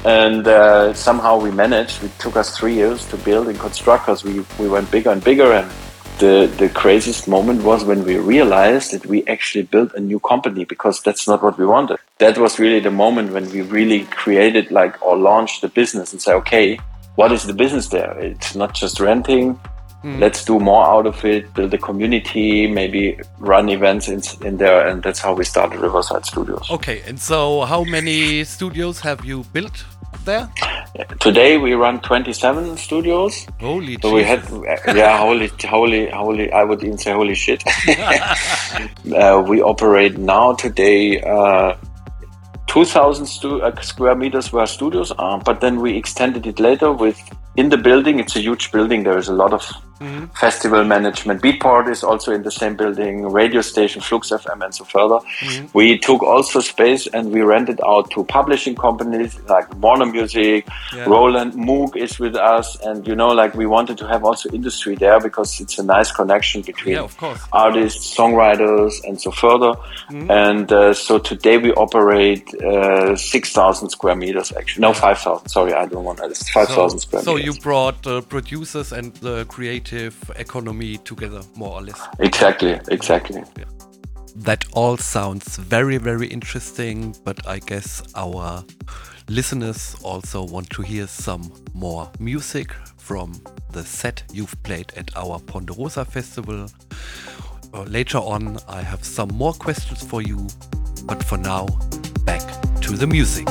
And 0.03 0.47
uh, 0.47 0.93
somehow 0.93 1.39
we 1.39 1.51
managed. 1.51 2.03
It 2.03 2.17
took 2.19 2.35
us 2.35 2.57
three 2.57 2.73
years 2.73 3.07
to 3.09 3.17
build 3.17 3.47
and 3.47 3.59
construct 3.59 4.05
because 4.05 4.23
we, 4.23 4.43
we 4.59 4.67
went 4.67 4.89
bigger 4.91 5.11
and 5.11 5.23
bigger. 5.23 5.51
And 5.53 5.71
the, 6.19 6.51
the 6.57 6.69
craziest 6.69 7.27
moment 7.27 7.63
was 7.63 7.83
when 7.83 8.03
we 8.03 8.17
realized 8.17 8.91
that 8.93 9.05
we 9.05 9.25
actually 9.27 9.63
built 9.63 9.93
a 9.93 9.99
new 9.99 10.19
company 10.19 10.65
because 10.65 11.01
that's 11.01 11.27
not 11.27 11.43
what 11.43 11.57
we 11.57 11.65
wanted. 11.65 11.97
That 12.19 12.37
was 12.37 12.59
really 12.59 12.79
the 12.79 12.91
moment 12.91 13.31
when 13.31 13.49
we 13.51 13.61
really 13.61 14.05
created 14.05 14.71
like 14.71 15.01
or 15.01 15.17
launched 15.17 15.61
the 15.61 15.69
business 15.69 16.13
and 16.13 16.21
say, 16.21 16.33
okay, 16.33 16.79
what 17.15 17.31
is 17.31 17.43
the 17.43 17.53
business 17.53 17.89
there? 17.89 18.17
It's 18.19 18.55
not 18.55 18.73
just 18.73 18.99
renting. 18.99 19.59
Hmm. 20.01 20.19
Let's 20.19 20.45
do 20.45 20.59
more 20.59 20.85
out 20.85 21.07
of 21.07 21.25
it, 21.25 21.51
build 21.55 21.73
a 21.73 21.77
community, 21.77 22.67
maybe 22.67 23.19
run 23.39 23.69
events 23.69 24.07
in, 24.07 24.21
in 24.45 24.57
there. 24.57 24.87
And 24.87 25.01
that's 25.01 25.19
how 25.19 25.33
we 25.33 25.43
started 25.43 25.79
Riverside 25.79 26.25
Studios. 26.25 26.69
Okay, 26.69 27.01
and 27.07 27.19
so 27.19 27.61
how 27.61 27.83
many 27.83 28.43
studios 28.43 28.99
have 28.99 29.25
you 29.25 29.43
built 29.51 29.83
there? 30.23 30.49
Today 31.19 31.57
we 31.57 31.73
run 31.73 31.99
27 31.99 32.77
studios. 32.77 33.45
Holy 33.59 33.97
So 34.01 34.13
we 34.13 34.23
had, 34.23 34.43
yeah, 34.95 35.17
holy, 35.17 35.51
holy, 35.63 36.09
holy. 36.09 36.51
I 36.51 36.63
would 36.63 36.83
even 36.83 36.97
say 36.97 37.11
holy 37.11 37.35
shit. 37.35 37.63
uh, 39.15 39.43
we 39.45 39.61
operate 39.61 40.17
now 40.17 40.53
today 40.53 41.21
uh, 41.21 41.75
2,000 42.67 43.25
stu- 43.25 43.61
uh, 43.61 43.81
square 43.81 44.15
meters 44.15 44.53
where 44.53 44.65
studios 44.65 45.11
are, 45.11 45.39
but 45.39 45.61
then 45.61 45.81
we 45.81 45.97
extended 45.97 46.47
it 46.47 46.59
later 46.59 46.91
with 46.91 47.19
in 47.57 47.69
the 47.69 47.77
building. 47.77 48.19
It's 48.19 48.35
a 48.35 48.39
huge 48.41 48.71
building. 48.71 49.03
There 49.03 49.17
is 49.17 49.27
a 49.27 49.33
lot 49.33 49.53
of 49.53 49.63
festival 50.35 50.83
management. 50.83 51.41
Beatport 51.41 51.89
is 51.89 52.03
also 52.03 52.31
in 52.33 52.43
the 52.43 52.51
same 52.51 52.75
building. 52.75 53.23
Radio 53.23 53.61
station 53.61 54.01
Flux 54.01 54.29
FM 54.29 54.63
and 54.63 54.75
so 54.75 54.83
further. 54.83 55.19
We 55.73 55.97
took 55.97 56.21
also 56.21 56.59
space 56.59 57.07
and 57.07 57.31
we 57.31 57.41
rented 57.41 57.79
out 57.85 58.11
to 58.11 58.23
publishing 58.25 58.75
companies 58.75 59.39
like 59.47 59.73
Warner 59.81 60.05
Music, 60.05 60.67
Yeah. 60.93 61.05
Roland 61.05 61.53
Moog 61.53 61.95
is 61.95 62.19
with 62.19 62.35
us, 62.35 62.77
and 62.81 63.07
you 63.07 63.15
know, 63.15 63.29
like 63.29 63.55
we 63.55 63.65
wanted 63.65 63.97
to 63.99 64.07
have 64.07 64.23
also 64.25 64.49
industry 64.49 64.95
there 64.95 65.19
because 65.19 65.59
it's 65.61 65.79
a 65.79 65.83
nice 65.83 66.11
connection 66.11 66.61
between 66.61 66.95
Yeah, 66.95 67.37
artists, 67.53 68.15
songwriters, 68.15 68.93
and 69.07 69.19
so 69.19 69.31
further. 69.31 69.73
Mm-hmm. 70.09 70.31
And 70.31 70.71
uh, 70.71 70.93
so 70.93 71.19
today 71.19 71.57
we 71.57 71.71
operate 71.73 72.53
uh, 72.61 73.15
6,000 73.15 73.89
square 73.89 74.15
meters, 74.15 74.51
actually. 74.51 74.81
No, 74.81 74.93
5,000. 74.93 75.47
Sorry, 75.49 75.73
I 75.73 75.85
don't 75.85 76.03
want 76.03 76.19
that. 76.19 76.31
It's 76.31 76.49
5,000 76.49 76.99
square 76.99 77.21
so 77.23 77.33
meters. 77.35 77.44
You 77.45 77.53
brought 77.61 78.01
the 78.01 78.21
producers 78.23 78.91
and 78.91 79.13
the 79.17 79.45
creative 79.45 80.15
economy 80.35 80.97
together, 80.97 81.41
more 81.55 81.73
or 81.73 81.81
less. 81.81 82.01
Exactly, 82.19 82.79
exactly. 82.89 83.43
That 84.35 84.65
all 84.73 84.97
sounds 84.97 85.57
very, 85.57 85.97
very 85.97 86.27
interesting, 86.27 87.15
but 87.23 87.47
I 87.47 87.59
guess 87.59 88.01
our 88.15 88.65
listeners 89.29 89.95
also 90.03 90.43
want 90.43 90.69
to 90.71 90.81
hear 90.81 91.07
some 91.07 91.51
more 91.73 92.11
music 92.19 92.71
from 92.97 93.39
the 93.71 93.83
set 93.83 94.23
you've 94.33 94.61
played 94.63 94.91
at 94.97 95.15
our 95.15 95.39
Ponderosa 95.39 96.03
Festival. 96.03 96.67
Uh, 97.73 97.83
later 97.83 98.17
on, 98.17 98.57
I 98.67 98.81
have 98.81 99.03
some 99.03 99.29
more 99.29 99.53
questions 99.53 100.03
for 100.03 100.21
you, 100.21 100.47
but 101.03 101.23
for 101.23 101.37
now, 101.37 101.67
back 102.25 102.41
to 102.81 102.97
the 102.97 103.05
music. 103.05 103.47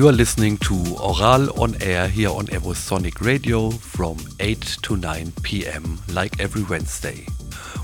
You 0.00 0.08
are 0.08 0.12
listening 0.12 0.56
to 0.60 0.72
Ohral 0.96 1.60
on 1.60 1.76
air 1.82 2.08
here 2.08 2.30
on 2.30 2.46
Evosonic 2.46 3.20
Radio 3.20 3.68
from 3.68 4.16
8 4.40 4.78
to 4.80 4.96
9 4.96 5.30
p.m. 5.42 5.98
like 6.08 6.40
every 6.40 6.62
Wednesday. 6.62 7.26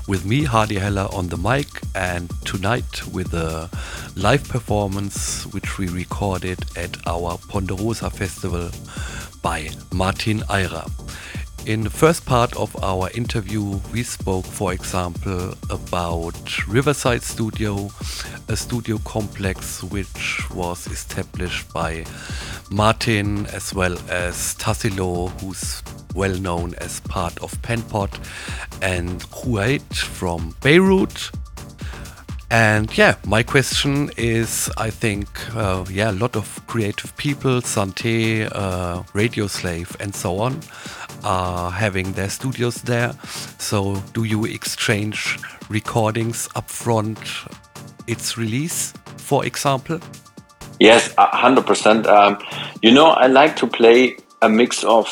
With 0.07 0.25
me, 0.25 0.43
Hardy 0.43 0.79
Heller, 0.79 1.07
on 1.13 1.27
the 1.27 1.37
mic, 1.37 1.67
and 1.93 2.27
tonight 2.43 3.05
with 3.13 3.35
a 3.35 3.69
live 4.15 4.49
performance 4.49 5.45
which 5.53 5.77
we 5.77 5.89
recorded 5.89 6.57
at 6.75 6.97
our 7.05 7.37
Ponderosa 7.49 8.09
Festival 8.09 8.71
by 9.43 9.69
Martin 9.93 10.41
Eyerer. 10.49 10.85
In 11.67 11.81
the 11.81 11.89
first 11.89 12.25
part 12.25 12.55
of 12.55 12.81
our 12.81 13.09
interview, 13.13 13.81
we 13.91 14.01
spoke, 14.01 14.45
for 14.45 14.71
example, 14.71 15.53
about 15.69 16.65
Riverside 16.65 17.21
Studio, 17.21 17.89
a 18.47 18.55
studio 18.55 18.97
complex 18.99 19.83
which 19.83 20.49
was 20.51 20.87
established 20.87 21.73
by 21.73 22.05
Martin 22.71 23.47
as 23.47 23.73
well 23.73 23.97
as 24.09 24.55
Tassilo, 24.55 25.29
who's 25.41 25.83
well 26.15 26.39
known 26.39 26.73
as 26.75 27.01
part 27.01 27.37
of 27.43 27.61
Pan-Pot, 27.63 28.17
and 28.81 29.19
Huait 29.23 29.93
from 29.93 30.55
Beirut. 30.61 31.31
And 32.49 32.97
yeah, 32.97 33.15
my 33.25 33.43
question 33.43 34.09
is 34.15 34.71
I 34.77 34.89
think, 34.89 35.27
uh, 35.53 35.83
yeah, 35.91 36.11
a 36.11 36.13
lot 36.13 36.37
of 36.37 36.65
creative 36.67 37.17
people, 37.17 37.59
Sante, 37.59 38.45
uh, 38.45 39.03
Radio 39.13 39.47
Slave, 39.47 39.97
and 39.99 40.15
so 40.15 40.39
on, 40.39 40.61
are 41.23 41.71
having 41.71 42.13
their 42.13 42.29
studios 42.29 42.81
there. 42.83 43.13
So, 43.57 44.01
do 44.13 44.23
you 44.23 44.45
exchange 44.45 45.39
recordings 45.69 46.47
upfront 46.55 47.17
its 48.07 48.37
release, 48.37 48.93
for 49.17 49.45
example? 49.45 49.99
Yes, 50.79 51.13
hundred 51.17 51.65
percent. 51.65 52.05
Um, 52.07 52.37
you 52.81 52.91
know, 52.91 53.07
I 53.07 53.27
like 53.27 53.55
to 53.57 53.67
play 53.67 54.17
a 54.41 54.49
mix 54.49 54.83
of 54.83 55.07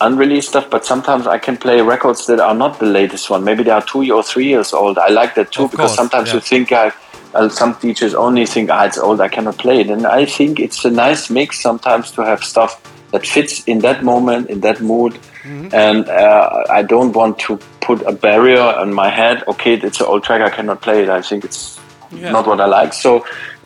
unreleased 0.00 0.48
stuff, 0.50 0.68
but 0.68 0.84
sometimes 0.84 1.26
I 1.26 1.38
can 1.38 1.56
play 1.56 1.80
records 1.80 2.26
that 2.26 2.40
are 2.40 2.54
not 2.54 2.78
the 2.78 2.86
latest 2.86 3.30
one. 3.30 3.44
Maybe 3.44 3.62
they 3.62 3.70
are 3.70 3.82
two 3.82 4.12
or 4.12 4.22
three 4.22 4.48
years 4.48 4.72
old. 4.72 4.98
I 4.98 5.08
like 5.08 5.34
that 5.36 5.52
too 5.52 5.64
Of 5.64 5.70
because 5.70 5.86
course, 5.90 5.96
sometimes 5.96 6.28
yeah. 6.28 6.34
you 6.34 6.40
think 6.40 6.72
I, 6.72 6.92
uh, 7.34 7.48
some 7.48 7.74
teachers 7.76 8.14
only 8.14 8.44
think 8.44 8.68
ah 8.70 8.84
it's 8.84 8.98
old, 8.98 9.20
I 9.20 9.28
cannot 9.28 9.56
play 9.58 9.80
it, 9.80 9.88
and 9.90 10.06
I 10.06 10.26
think 10.26 10.60
it's 10.60 10.84
a 10.84 10.90
nice 10.90 11.30
mix 11.30 11.60
sometimes 11.60 12.10
to 12.12 12.22
have 12.22 12.44
stuff 12.44 12.80
that 13.12 13.26
fits 13.26 13.62
in 13.64 13.78
that 13.80 14.02
moment, 14.02 14.50
in 14.50 14.60
that 14.60 14.80
mood, 14.80 15.18
Mm-hmm. 15.42 15.74
and 15.74 16.08
uh, 16.08 16.62
I 16.70 16.82
don't 16.82 17.12
want 17.14 17.36
to 17.46 17.58
put 17.80 18.00
a 18.06 18.12
barrier 18.12 18.60
on 18.62 18.92
my 18.94 19.08
head. 19.10 19.42
Okay, 19.48 19.74
it's 19.74 19.98
an 20.00 20.06
old 20.06 20.22
track, 20.22 20.40
I 20.40 20.50
cannot 20.50 20.80
play 20.82 21.02
it. 21.02 21.08
I 21.08 21.20
think 21.20 21.44
it's 21.44 21.80
Yeah. 22.12 22.30
not 22.30 22.46
what 22.46 22.60
I 22.60 22.66
like. 22.66 22.92
So. 22.92 23.24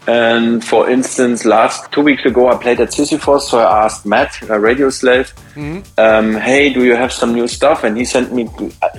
And 0.08 0.64
for 0.64 0.88
instance, 0.88 1.44
last 1.44 1.90
two 1.90 2.00
weeks 2.00 2.24
ago, 2.24 2.48
I 2.48 2.54
played 2.56 2.80
at 2.80 2.90
Sisyphos. 2.90 3.40
So 3.50 3.58
I 3.58 3.86
asked 3.86 4.06
Matt, 4.06 4.38
a 4.48 4.56
radio 4.60 4.88
slave, 4.88 5.32
um, 5.98 6.34
"Hey, 6.48 6.72
do 6.72 6.84
you 6.84 6.94
have 6.94 7.12
some 7.12 7.34
new 7.34 7.48
stuff?" 7.48 7.82
And 7.82 7.98
he 7.98 8.04
sent 8.04 8.32
me 8.32 8.48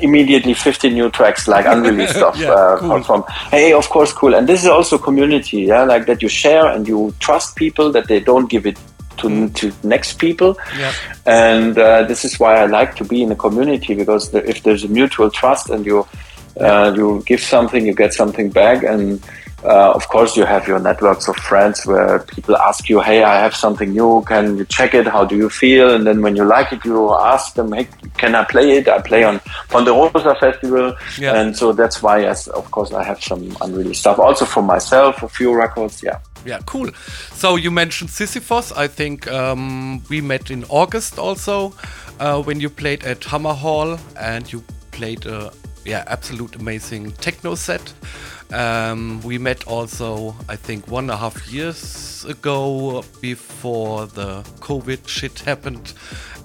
immediately 0.01 0.53
50 0.53 0.89
new 0.89 1.09
tracks, 1.09 1.47
like 1.47 1.65
unreleased 1.65 2.15
stuff 2.21 2.35
Yeah, 2.37 2.51
uh, 2.51 2.77
cool. 2.79 3.03
from. 3.03 3.23
Hey, 3.51 3.71
of 3.71 3.87
course, 3.89 4.11
cool. 4.11 4.35
And 4.35 4.47
this 4.49 4.63
is 4.63 4.67
also 4.69 4.97
community, 4.97 5.59
yeah, 5.71 5.83
like 5.85 6.07
that 6.07 6.21
you 6.21 6.27
share 6.27 6.65
and 6.67 6.85
you 6.85 7.13
trust 7.21 7.55
people 7.55 7.89
that 7.93 8.09
they 8.09 8.19
don't 8.19 8.49
give 8.49 8.65
it 8.67 8.77
to 9.18 9.49
to 9.49 9.72
next 9.84 10.20
people. 10.20 10.57
And 11.26 11.78
uh, 11.78 12.03
this 12.03 12.24
is 12.26 12.39
why 12.39 12.61
I 12.61 12.65
like 12.65 12.95
to 12.97 13.03
be 13.03 13.22
in 13.22 13.32
a 13.32 13.36
community 13.36 13.93
because 13.95 14.32
the, 14.32 14.47
if 14.49 14.63
there's 14.63 14.84
a 14.84 14.88
mutual 14.88 15.30
trust 15.30 15.70
and 15.70 15.86
you 15.86 16.07
uh, 16.59 16.91
you 16.95 17.24
give 17.26 17.41
something, 17.41 17.86
you 17.86 17.93
get 17.93 18.13
something 18.13 18.49
back, 18.49 18.84
and 18.84 19.22
uh, 19.63 19.91
of 19.91 20.07
course 20.07 20.36
you 20.36 20.43
have 20.45 20.68
your 20.68 20.80
networks 20.80 21.28
of 21.28 21.36
friends 21.36 21.86
where 21.86 22.20
people 22.20 22.55
ask 22.57 22.89
you, 22.89 22.99
"Hey, 22.99 23.24
I 23.24 23.36
have 23.39 23.55
something 23.55 23.91
new. 23.91 24.24
Can 24.28 24.57
you 24.57 24.65
check 24.65 24.93
it? 24.95 25.05
How 25.05 25.24
do 25.24 25.36
you 25.36 25.49
feel?" 25.49 25.93
And 25.93 26.07
then 26.07 26.22
when 26.24 26.36
you 26.36 26.45
like 26.45 26.72
it, 26.74 26.84
you 26.84 27.13
ask 27.13 27.53
them, 27.53 27.74
"Hey, 27.74 27.88
can 28.18 28.34
I 28.34 28.43
play 28.43 28.78
it?" 28.78 28.88
I 28.88 28.99
play 29.01 29.24
on 29.24 29.39
Ponderosa 29.70 30.34
Festival, 30.39 30.95
Yeah. 31.20 31.36
and 31.38 31.55
so 31.55 31.74
that's 31.74 32.01
why, 32.01 32.22
yes, 32.22 32.47
of 32.47 32.65
course, 32.72 32.91
I 32.91 33.03
have 33.03 33.22
some 33.22 33.55
unreleased 33.61 33.99
stuff. 34.01 34.18
Also 34.18 34.45
for 34.45 34.63
myself, 34.63 35.22
a 35.22 35.30
few 35.30 35.53
records, 35.53 36.01
yeah. 36.01 36.18
Yeah, 36.45 36.59
cool. 36.65 36.91
So 37.33 37.55
you 37.55 37.71
mentioned 37.71 38.09
Sisyphos. 38.09 38.75
I 38.75 38.88
think 38.88 39.27
um, 39.27 40.01
we 40.09 40.21
met 40.21 40.49
in 40.49 40.63
August 40.69 41.19
also 41.19 41.73
uh, 42.19 42.41
when 42.41 42.59
you 42.59 42.69
played 42.69 43.03
at 43.03 43.21
Hammerhalle 43.21 43.99
and 44.19 44.51
you 44.51 44.63
played 44.91 45.25
a 45.25 45.51
yeah 45.85 46.03
absolute 46.07 46.55
amazing 46.55 47.11
techno 47.13 47.55
set. 47.55 47.93
Um, 48.51 49.21
we 49.23 49.38
met 49.38 49.67
also 49.67 50.35
I 50.47 50.55
think 50.55 50.88
one 50.88 51.05
and 51.05 51.11
a 51.11 51.17
half 51.17 51.51
years 51.51 52.23
ago 52.25 53.03
before 53.21 54.07
the 54.07 54.43
COVID 54.59 55.07
shit 55.07 55.39
happened 55.39 55.93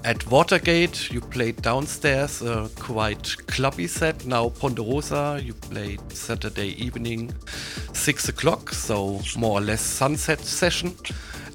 at 0.03 0.25
Watergate. 0.29 1.11
You 1.11 1.21
played 1.21 1.61
downstairs 1.61 2.41
a 2.41 2.69
quite 2.79 3.35
clubby 3.47 3.87
set. 3.87 4.25
Now 4.25 4.49
Ponderosa, 4.49 5.41
you 5.43 5.53
played 5.53 5.99
Saturday 6.11 6.69
evening, 6.83 7.33
six 7.93 8.29
o'clock, 8.29 8.69
so 8.71 9.21
more 9.37 9.59
or 9.59 9.61
less 9.61 9.81
sunset 9.81 10.39
session. 10.39 10.95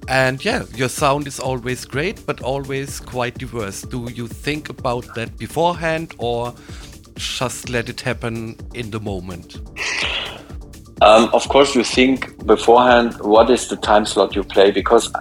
And 0.09 0.43
yeah, 0.45 0.65
your 0.75 0.89
sound 0.89 1.27
is 1.27 1.39
always 1.39 1.85
great, 1.85 2.25
but 2.25 2.41
always 2.41 2.99
quite 2.99 3.37
diverse. 3.37 3.83
Do 3.83 4.09
you 4.15 4.27
think 4.27 4.71
about 4.71 5.15
that 5.15 5.37
beforehand 5.37 6.15
or 6.19 6.55
just 7.17 7.69
let 7.69 7.89
it 7.89 8.01
happen 8.01 8.57
in 8.75 8.91
the 8.91 9.01
moment? 9.01 9.59
Um, 11.03 11.29
of 11.33 11.49
course, 11.49 11.75
you 11.75 11.85
think 11.85 12.45
beforehand 12.47 13.21
what 13.21 13.51
is 13.51 13.69
the 13.69 13.77
time 13.77 14.07
slot 14.07 14.35
you 14.35 14.43
play 14.43 14.71
because 14.71 15.13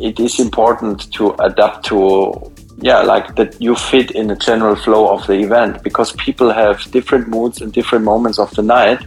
it 0.00 0.18
is 0.18 0.40
important 0.40 1.12
to 1.12 1.34
adapt 1.40 1.84
to, 1.86 2.52
yeah, 2.82 3.00
like 3.02 3.36
that 3.36 3.60
you 3.60 3.74
fit 3.76 4.10
in 4.12 4.28
the 4.28 4.36
general 4.36 4.76
flow 4.76 5.08
of 5.14 5.26
the 5.26 5.34
event 5.34 5.82
because 5.82 6.12
people 6.12 6.52
have 6.52 6.82
different 6.90 7.28
moods 7.28 7.60
and 7.60 7.72
different 7.72 8.04
moments 8.04 8.38
of 8.38 8.50
the 8.52 8.62
night. 8.62 9.00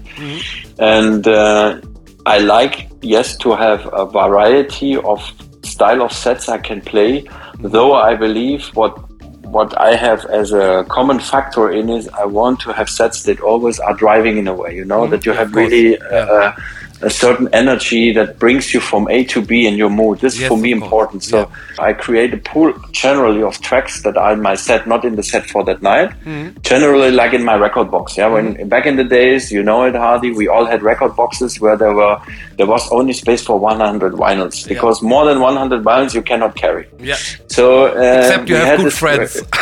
And 0.80 1.28
uh, 1.28 1.80
I 2.26 2.40
like, 2.40 2.90
yes, 3.02 3.36
to 3.38 3.56
have 3.56 3.90
a 3.94 4.06
variety 4.06 4.98
of 4.98 5.20
style 5.64 6.02
of 6.02 6.12
sets 6.12 6.50
I 6.50 6.58
can 6.58 6.82
play, 6.82 7.26
though 7.60 7.94
I 7.94 8.16
believe 8.16 8.68
what 8.76 8.98
what 9.46 9.80
I 9.80 9.96
have 9.96 10.26
as 10.26 10.52
a 10.52 10.84
common 10.90 11.20
factor 11.20 11.70
in 11.70 11.88
is 11.90 12.10
I 12.10 12.26
want 12.26 12.60
to 12.62 12.74
have 12.74 12.90
sets 12.90 13.24
that 13.24 13.40
always 13.42 13.80
are 13.80 13.94
driving 13.94 14.38
in 14.38 14.48
a 14.48 14.54
way, 14.54 14.76
you 14.76 14.84
know, 14.84 15.06
that 15.08 15.26
you 15.28 15.32
have 15.34 15.54
really 15.54 15.92
Yeah. 16.12 16.18
uh, 16.18 16.56
a 17.04 17.10
certain 17.10 17.48
energy 17.54 18.12
that 18.14 18.40
brings 18.40 18.74
you 18.74 18.80
from 18.80 19.08
A 19.10 19.24
to 19.26 19.42
B 19.42 19.68
in 19.68 19.76
your 19.76 19.90
mood. 19.90 20.20
This 20.20 20.34
is 20.36 20.42
Yes, 20.42 20.50
for 20.50 20.58
me 20.58 20.72
important. 20.72 21.24
So 21.24 21.50
I 21.80 21.94
create 21.94 22.34
a 22.34 22.38
pool 22.38 22.74
generally 22.92 23.44
of 23.44 23.60
tracks 23.62 24.02
that 24.04 24.16
are 24.18 24.34
in 24.34 24.42
my 24.42 24.56
set, 24.56 24.88
not 24.88 25.06
in 25.06 25.16
the 25.16 25.24
set 25.24 25.46
for 25.46 25.64
that 25.66 25.82
night. 25.82 26.10
Mm-hmm. 26.26 26.60
Generally, 26.62 27.12
like 27.12 27.34
in 27.34 27.44
my 27.44 27.56
record 27.56 27.92
box. 27.92 28.18
Yeah, 28.18 28.28
when 28.28 28.68
back 28.70 28.86
in 28.86 28.96
the 28.96 29.04
days, 29.04 29.52
you 29.52 29.62
know 29.64 29.84
it, 29.84 29.96
Hardy. 29.96 30.32
We 30.32 30.48
all 30.48 30.66
had 30.66 30.82
record 30.82 31.16
boxes 31.16 31.60
where 31.60 31.76
there 31.78 31.94
were 31.94 32.18
there 32.58 32.68
was 32.68 32.90
only 32.92 33.14
space 33.14 33.44
for 33.44 33.60
100 33.60 34.14
vinyls 34.14 34.68
because 34.68 35.02
more 35.02 35.26
than 35.26 35.40
100 35.40 35.84
vinyls 35.84 36.14
you 36.14 36.22
cannot 36.22 36.56
carry. 36.56 36.88
Yeah. 37.00 37.16
So 37.48 37.88
uh, 37.88 38.20
Except 38.20 38.50
you 38.50 38.56
have 38.56 38.80
good 38.80 38.94
friends. 38.94 39.42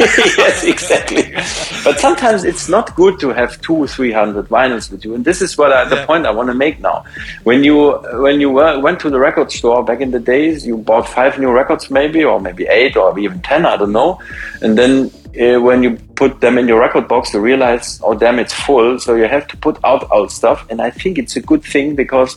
yes, 0.00 0.64
exactly. 0.64 1.32
But 1.84 1.98
sometimes 2.00 2.44
it's 2.44 2.68
not 2.68 2.94
good 2.96 3.18
to 3.20 3.30
have 3.30 3.60
two, 3.60 3.86
three 3.86 4.12
hundred 4.12 4.46
vinyls 4.48 4.90
with 4.90 5.04
you, 5.04 5.14
and 5.14 5.24
this 5.24 5.40
is 5.42 5.56
what 5.58 5.72
I, 5.72 5.84
the 5.84 5.96
Yeah. 5.96 6.06
point 6.06 6.26
I 6.26 6.30
want 6.30 6.48
to 6.48 6.54
make 6.64 6.76
now. 6.88 6.98
When 7.48 7.58
you 7.68 7.76
when 8.26 8.36
you 8.44 8.50
were, 8.58 8.74
went 8.86 8.98
to 9.04 9.08
the 9.14 9.20
record 9.28 9.48
store 9.58 9.80
back 9.88 10.00
in 10.06 10.10
the 10.16 10.22
days, 10.34 10.56
you 10.68 10.76
bought 10.90 11.06
five 11.18 11.32
new 11.42 11.52
records, 11.60 11.84
maybe, 11.98 12.20
or 12.30 12.36
maybe 12.48 12.64
eight, 12.78 12.94
or 13.02 13.08
even 13.24 13.38
ten, 13.50 13.62
I 13.72 13.76
don't 13.80 13.96
know, 14.00 14.10
and 14.64 14.72
then. 14.80 14.92
Uh, 15.30 15.60
when 15.66 15.78
you 15.84 15.90
put 16.20 16.32
them 16.44 16.58
in 16.60 16.66
your 16.66 16.80
record 16.86 17.06
box, 17.06 17.32
you 17.32 17.40
realize, 17.50 17.88
oh 18.02 18.14
damn, 18.22 18.40
it's 18.44 18.56
full. 18.66 18.98
So 18.98 19.14
you 19.20 19.28
have 19.36 19.46
to 19.52 19.56
put 19.66 19.76
out 19.90 20.10
old 20.10 20.30
stuff, 20.38 20.66
and 20.70 20.78
I 20.88 20.90
think 20.90 21.18
it's 21.22 21.36
a 21.36 21.40
good 21.50 21.62
thing 21.72 21.94
because 21.94 22.36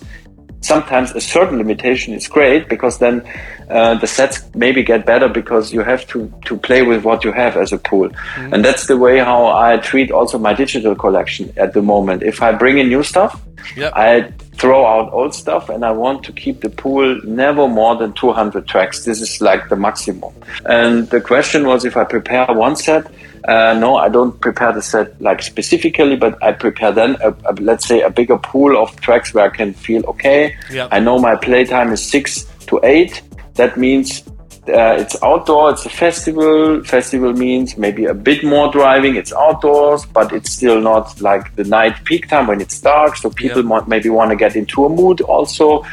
sometimes 0.63 1.11
a 1.11 1.21
certain 1.21 1.57
limitation 1.57 2.13
is 2.13 2.27
great 2.27 2.69
because 2.69 2.97
then 2.99 3.21
uh, 3.69 3.95
the 3.95 4.07
sets 4.07 4.43
maybe 4.55 4.83
get 4.83 5.05
better 5.05 5.27
because 5.27 5.73
you 5.73 5.81
have 5.81 6.07
to, 6.07 6.31
to 6.45 6.57
play 6.57 6.81
with 6.81 7.03
what 7.03 7.23
you 7.23 7.31
have 7.31 7.57
as 7.57 7.71
a 7.73 7.77
pool. 7.77 8.09
And 8.37 8.63
that's 8.63 8.87
the 8.87 8.97
way 8.97 9.19
how 9.19 9.47
I 9.47 9.77
treat 9.77 10.11
also 10.11 10.37
my 10.37 10.53
digital 10.53 10.95
collection 10.95 11.53
at 11.57 11.73
the 11.73 11.81
moment. 11.81 12.23
If 12.23 12.41
I 12.41 12.51
bring 12.53 12.77
in 12.77 12.87
new 12.89 13.03
stuff, 13.03 13.39
Yeah. 13.77 13.91
I 13.95 14.31
throw 14.55 14.85
out 14.85 15.13
old 15.13 15.33
stuff 15.33 15.69
and 15.69 15.83
I 15.85 15.91
want 15.91 16.23
to 16.25 16.31
keep 16.33 16.61
the 16.61 16.69
pool 16.69 17.19
never 17.23 17.67
more 17.67 17.95
than 17.95 18.11
200 18.13 18.67
tracks. 18.67 19.05
This 19.05 19.21
is 19.21 19.41
like 19.41 19.69
the 19.69 19.75
maximum. 19.75 20.33
And 20.65 21.09
the 21.09 21.21
question 21.21 21.65
was 21.65 21.85
if 21.85 21.95
I 21.95 22.03
prepare 22.03 22.45
one 22.49 22.75
set, 22.75 23.07
uh, 23.47 23.73
no, 23.77 23.97
I 23.97 24.09
don't 24.09 24.39
prepare 24.39 24.71
the 24.71 24.81
set 24.81 25.21
like 25.21 25.41
specifically, 25.41 26.15
but 26.15 26.41
I 26.41 26.53
prepare 26.53 26.91
then, 26.91 27.17
a, 27.21 27.31
a, 27.45 27.53
let's 27.59 27.85
say, 27.87 28.01
a 28.01 28.09
bigger 28.09 28.37
pool 28.37 28.77
of 28.81 28.99
tracks 29.01 29.33
where 29.33 29.45
I 29.45 29.49
can 29.49 29.73
feel 29.73 30.05
okay. 30.05 30.55
Yeah. 30.71 30.87
I 30.91 30.99
know 30.99 31.19
my 31.19 31.35
playtime 31.35 31.91
is 31.91 32.03
six 32.03 32.45
to 32.67 32.79
eight. 32.83 33.21
That 33.55 33.77
means 33.77 34.23
uh, 34.69 34.95
it's 34.97 35.21
outdoor. 35.21 35.71
It's 35.71 35.85
a 35.85 35.89
festival. 35.89 36.83
Festival 36.85 37.33
means 37.33 37.77
maybe 37.77 38.05
a 38.05 38.13
bit 38.13 38.45
more 38.45 38.71
driving. 38.71 39.17
It's 39.17 39.33
outdoors, 39.33 40.05
but 40.05 40.31
it's 40.31 40.49
still 40.49 40.79
not 40.79 41.19
like 41.19 41.53
the 41.57 41.65
night 41.65 42.01
peak 42.05 42.29
time 42.29 42.47
when 42.47 42.61
it's 42.61 42.79
dark. 42.79 43.17
So 43.17 43.29
people 43.29 43.63
want, 43.63 43.89
maybe 43.89 44.07
want 44.07 44.31
to 44.31 44.37
get 44.37 44.55
into 44.55 44.85
a 44.85 44.89
mood 44.89 45.19
also. 45.19 45.83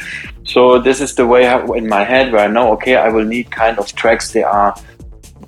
So 0.45 0.79
this 0.79 1.01
is 1.01 1.15
the 1.15 1.27
way 1.27 1.43
how, 1.43 1.73
in 1.73 1.87
my 1.87 2.03
head 2.03 2.31
where 2.31 2.45
I 2.45 2.47
know, 2.47 2.71
okay, 2.73 2.95
I 2.95 3.09
will 3.09 3.25
need 3.25 3.51
kind 3.51 3.77
of 3.77 3.93
tracks. 3.93 4.31
They 4.31 4.43
are 4.43 4.73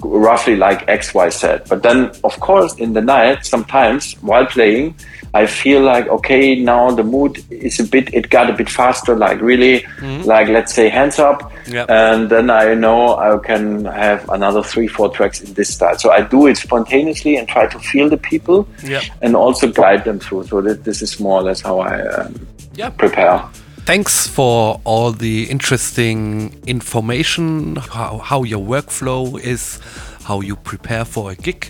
roughly 0.03 0.55
like 0.55 0.87
X, 0.87 1.13
Y, 1.13 1.29
Z. 1.29 1.47
But 1.69 1.83
then, 1.83 2.11
of 2.23 2.39
course, 2.39 2.75
in 2.75 2.93
the 2.93 3.01
night, 3.01 3.45
sometimes 3.45 4.13
while 4.21 4.45
playing, 4.45 4.95
I 5.35 5.47
feel 5.47 5.81
like 5.81 6.07
okay, 6.09 6.53
now 6.55 6.91
the 6.91 7.03
mood 7.03 7.43
is 7.49 7.79
a 7.79 7.83
bit. 7.83 8.13
It 8.13 8.29
got 8.29 8.49
a 8.49 8.53
bit 8.53 8.69
faster. 8.69 9.15
Like 9.15 9.41
really, 9.41 9.81
Mm-hmm. 9.99 10.23
like 10.27 10.47
let's 10.49 10.73
say 10.73 10.89
hands 10.89 11.17
up, 11.17 11.51
Yeah. 11.67 11.85
and 11.89 12.29
then 12.29 12.49
I 12.49 12.73
know 12.75 13.17
I 13.17 13.37
can 13.39 13.85
have 13.85 14.27
another 14.29 14.61
three, 14.61 14.87
four 14.87 15.09
tracks 15.09 15.41
in 15.41 15.53
this 15.53 15.73
style. 15.73 15.97
So 15.97 16.11
I 16.11 16.21
do 16.21 16.45
it 16.47 16.57
spontaneously 16.57 17.37
and 17.37 17.47
try 17.47 17.65
to 17.67 17.79
feel 17.79 18.09
the 18.09 18.17
people, 18.17 18.67
Yeah. 18.83 19.01
and 19.21 19.35
also 19.35 19.67
guide 19.71 20.03
them 20.03 20.19
through. 20.19 20.43
So 20.47 20.61
that 20.61 20.83
this 20.83 21.01
is 21.01 21.19
more 21.19 21.39
or 21.39 21.43
less 21.43 21.61
how 21.61 21.79
I 21.79 22.01
um, 22.07 22.35
Yeah. 22.75 22.89
prepare. 22.89 23.41
Thanks 23.85 24.27
for 24.27 24.79
all 24.85 25.11
the 25.11 25.43
interesting 25.49 26.57
information, 26.65 27.75
how, 27.75 28.19
how 28.19 28.43
your 28.43 28.65
workflow 28.65 29.37
is, 29.37 29.81
how 30.23 30.39
you 30.39 30.55
prepare 30.55 31.03
for 31.03 31.31
a 31.31 31.35
gig. 31.35 31.69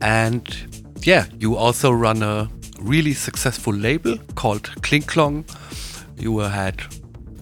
And 0.00 0.46
yeah, 1.02 1.26
you 1.40 1.56
also 1.56 1.90
run 1.90 2.22
a 2.22 2.48
really 2.78 3.14
successful 3.14 3.74
label 3.74 4.16
called 4.36 4.70
Kling 4.82 5.02
Klong. 5.02 5.44
You 6.16 6.38
had 6.38 6.82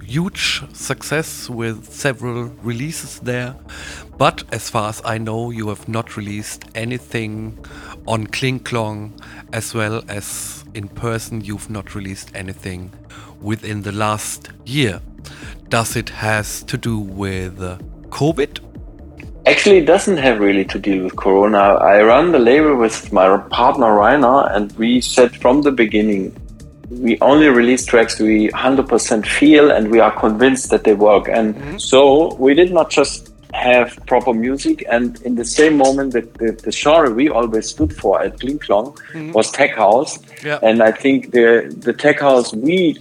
huge 0.03 0.63
success 0.73 1.51
with 1.51 1.93
several 1.93 2.45
releases 2.63 3.21
there. 3.21 3.55
But 4.17 4.43
as 4.53 4.71
far 4.71 4.89
as 4.89 5.03
I 5.05 5.19
know, 5.19 5.51
you 5.51 5.69
have 5.69 5.87
not 5.87 6.17
released 6.17 6.65
anything 6.75 7.63
on 8.07 8.27
Kling 8.29 8.61
Klong 8.61 9.21
as 9.53 9.75
well 9.75 10.03
as 10.09 10.65
in 10.73 10.89
person. 10.89 11.43
You've 11.43 11.69
not 11.69 11.95
released 11.95 12.31
anything 12.35 12.91
within 13.41 13.83
the 13.83 13.93
last 13.93 14.51
year. 14.65 15.01
Does 15.69 15.97
it 15.97 16.09
has 16.09 16.63
to 16.65 16.77
do 16.77 16.99
with 16.99 17.61
uh, 17.61 17.79
COVID? 18.09 18.61
Actually, 19.47 19.79
it 19.79 19.87
doesn't 19.87 20.19
have 20.19 20.41
really 20.41 20.65
to 20.67 20.79
deal 20.79 21.05
with 21.05 21.17
Corona. 21.17 21.59
I 21.59 22.03
run 22.03 22.33
the 22.33 22.39
label 22.39 22.77
with 22.77 23.13
my 23.13 23.37
partner 23.49 23.95
Rainer, 23.99 24.47
and 24.51 24.73
we 24.73 25.01
said 25.01 25.35
from 25.37 25.63
the 25.63 25.73
beginning, 25.73 26.37
we 26.91 27.19
only 27.21 27.49
release 27.49 27.85
tracks 27.85 28.19
we 28.19 28.49
100% 28.49 29.27
feel 29.27 29.71
and 29.71 29.91
we 29.91 30.01
are 30.01 30.11
convinced 30.19 30.71
that 30.71 30.85
they 30.85 30.95
work. 30.95 31.29
And 31.29 31.81
so 31.81 32.35
we 32.37 32.55
did 32.55 32.73
not 32.73 32.91
just 32.91 33.31
have 33.55 33.99
proper 34.07 34.35
music, 34.35 34.85
and 34.91 35.21
in 35.23 35.35
the 35.37 35.45
same 35.45 35.77
moment, 35.77 36.13
the, 36.13 36.23
the, 36.39 36.53
the 36.53 36.73
genre 36.73 37.11
we 37.11 37.29
always 37.29 37.69
stood 37.69 37.95
for 37.97 38.21
at 38.23 38.39
Kling 38.41 38.59
Klong 38.59 38.97
was 39.33 39.51
tech 39.51 39.75
house. 39.75 40.19
Yeah. 40.45 40.59
And 40.63 40.83
I 40.83 40.93
think 40.93 41.33
the 41.33 41.75
the 41.79 41.93
tech 41.93 42.21
house 42.21 42.53
we 42.53 42.99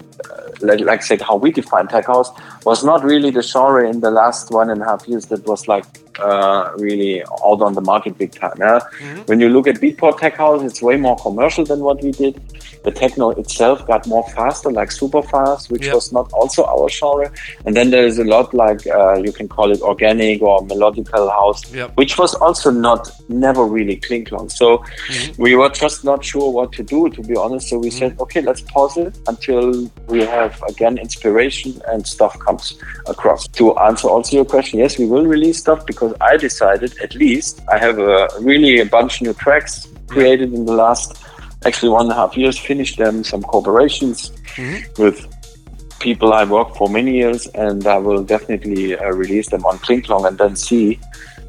like, 0.61 0.79
like 0.81 1.03
said 1.03 1.21
how 1.21 1.35
we 1.35 1.51
define 1.51 1.87
tech 1.87 2.07
house 2.07 2.31
was 2.65 2.83
not 2.83 3.03
really 3.03 3.29
the 3.31 3.41
genre 3.41 3.87
in 3.87 3.99
the 4.01 4.11
last 4.11 4.51
one 4.51 4.69
and 4.69 4.81
a 4.81 4.85
half 4.85 5.07
years 5.07 5.25
that 5.27 5.45
was 5.45 5.67
like 5.67 5.85
uh, 6.19 6.71
really 6.77 7.21
out 7.23 7.61
on 7.61 7.73
the 7.73 7.81
market 7.81 8.17
big 8.17 8.31
time. 8.31 8.53
Yeah? 8.57 8.79
When 9.27 9.39
you 9.39 9.49
look 9.49 9.67
at 9.67 9.75
Beatport 9.75 10.17
Tech 10.19 10.35
House, 10.35 10.63
it's 10.63 10.81
way 10.81 10.97
more 10.97 11.15
commercial 11.17 11.63
than 11.63 11.81
what 11.81 12.01
we 12.01 12.11
did. 12.11 12.41
The 12.83 12.91
techno 12.91 13.29
itself 13.31 13.85
got 13.85 14.07
more 14.07 14.27
faster, 14.29 14.71
like 14.71 14.91
super 14.91 15.21
fast, 15.21 15.69
which 15.69 15.85
Yeah. 15.85 15.93
was 15.93 16.11
not 16.11 16.31
also 16.33 16.63
our 16.65 16.89
genre. 16.89 17.31
And 17.65 17.75
then 17.75 17.91
there 17.91 18.05
is 18.07 18.17
a 18.17 18.23
lot 18.23 18.51
like 18.55 18.87
uh, 18.87 19.17
you 19.17 19.31
can 19.31 19.47
call 19.47 19.71
it 19.71 19.79
organic 19.81 20.41
or 20.41 20.61
melodical 20.61 21.29
house, 21.29 21.61
Yeah. 21.71 21.89
which 21.95 22.17
was 22.17 22.33
also 22.35 22.71
not 22.71 23.11
never 23.29 23.63
really 23.65 23.97
Kling 23.97 24.25
Klong. 24.25 24.49
So 24.51 24.83
we 25.37 25.55
were 25.55 25.69
just 25.69 26.03
not 26.03 26.25
sure 26.25 26.51
what 26.51 26.71
to 26.73 26.83
do, 26.83 27.09
to 27.09 27.21
be 27.21 27.35
honest. 27.35 27.69
So 27.69 27.77
we 27.77 27.91
said, 27.91 28.19
okay, 28.19 28.41
let's 28.41 28.61
pause 28.61 28.97
it 28.97 29.15
until 29.27 29.85
we 30.07 30.23
have 30.23 30.61
again 30.63 30.97
inspiration 30.97 31.81
and 31.87 32.05
stuff 32.05 32.37
comes 32.39 32.79
across. 33.07 33.47
To 33.49 33.77
answer 33.77 34.07
also 34.07 34.37
your 34.37 34.45
question, 34.45 34.79
yes, 34.79 34.97
we 34.97 35.05
will 35.05 35.25
release 35.25 35.59
stuff 35.59 35.85
because 35.85 36.13
I 36.21 36.37
decided 36.37 36.97
at 36.99 37.15
least 37.15 37.61
I 37.71 37.77
have 37.77 37.99
a 37.99 38.29
really 38.39 38.79
a 38.79 38.85
bunch 38.85 39.21
new 39.21 39.33
tracks 39.33 39.87
created 40.07 40.53
in 40.53 40.65
the 40.65 40.73
last 40.73 41.23
actually 41.65 41.89
one 41.89 42.03
and 42.03 42.11
a 42.11 42.15
half 42.15 42.37
years, 42.37 42.57
finished 42.57 42.97
them, 42.97 43.23
some 43.23 43.43
cooperations 43.43 44.31
with 44.97 45.27
people 45.99 46.33
I 46.33 46.43
worked 46.45 46.77
for 46.77 46.87
many 46.89 47.17
years, 47.17 47.47
and 47.47 47.85
I 47.85 47.97
will 47.97 48.23
definitely 48.23 48.97
uh, 48.97 49.09
release 49.09 49.49
them 49.49 49.65
on 49.65 49.77
Kling 49.79 50.03
Klong 50.03 50.27
and 50.27 50.37
then 50.37 50.55
see 50.55 50.99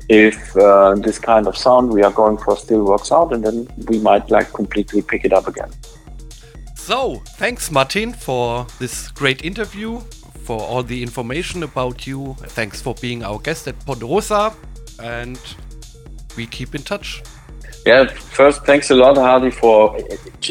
if 0.09 0.57
uh, 0.57 0.95
this 0.95 1.19
kind 1.19 1.47
of 1.47 1.57
sound 1.57 1.91
we 1.93 2.03
are 2.03 2.11
going 2.11 2.39
for 2.39 2.57
still 2.57 2.85
works 2.85 3.13
out, 3.13 3.33
and 3.33 3.45
then 3.45 3.69
we 3.87 3.99
might 3.99 4.31
like 4.31 4.53
completely 4.53 5.03
pick 5.03 5.25
it 5.25 5.33
up 5.33 5.47
again. 5.47 5.71
So, 6.89 7.17
thanks, 7.37 7.71
Martin, 7.71 8.15
for 8.15 8.67
this 8.79 9.11
great 9.11 9.45
interview, 9.45 10.01
for 10.45 10.59
all 10.59 10.83
the 10.83 11.03
information 11.03 11.63
about 11.63 12.07
you. 12.07 12.35
Thanks 12.57 12.81
for 12.81 12.95
being 12.95 13.23
our 13.23 13.39
guest 13.39 13.69
at 13.69 13.79
Ponderosa, 13.85 14.55
and 14.99 15.39
we 16.35 16.47
keep 16.47 16.75
in 16.75 16.81
touch. 16.81 17.23
Yeah, 17.85 18.07
first, 18.07 18.65
thanks 18.65 18.91
a 18.91 18.95
lot, 18.95 19.19
Hardy, 19.19 19.51
for 19.51 19.99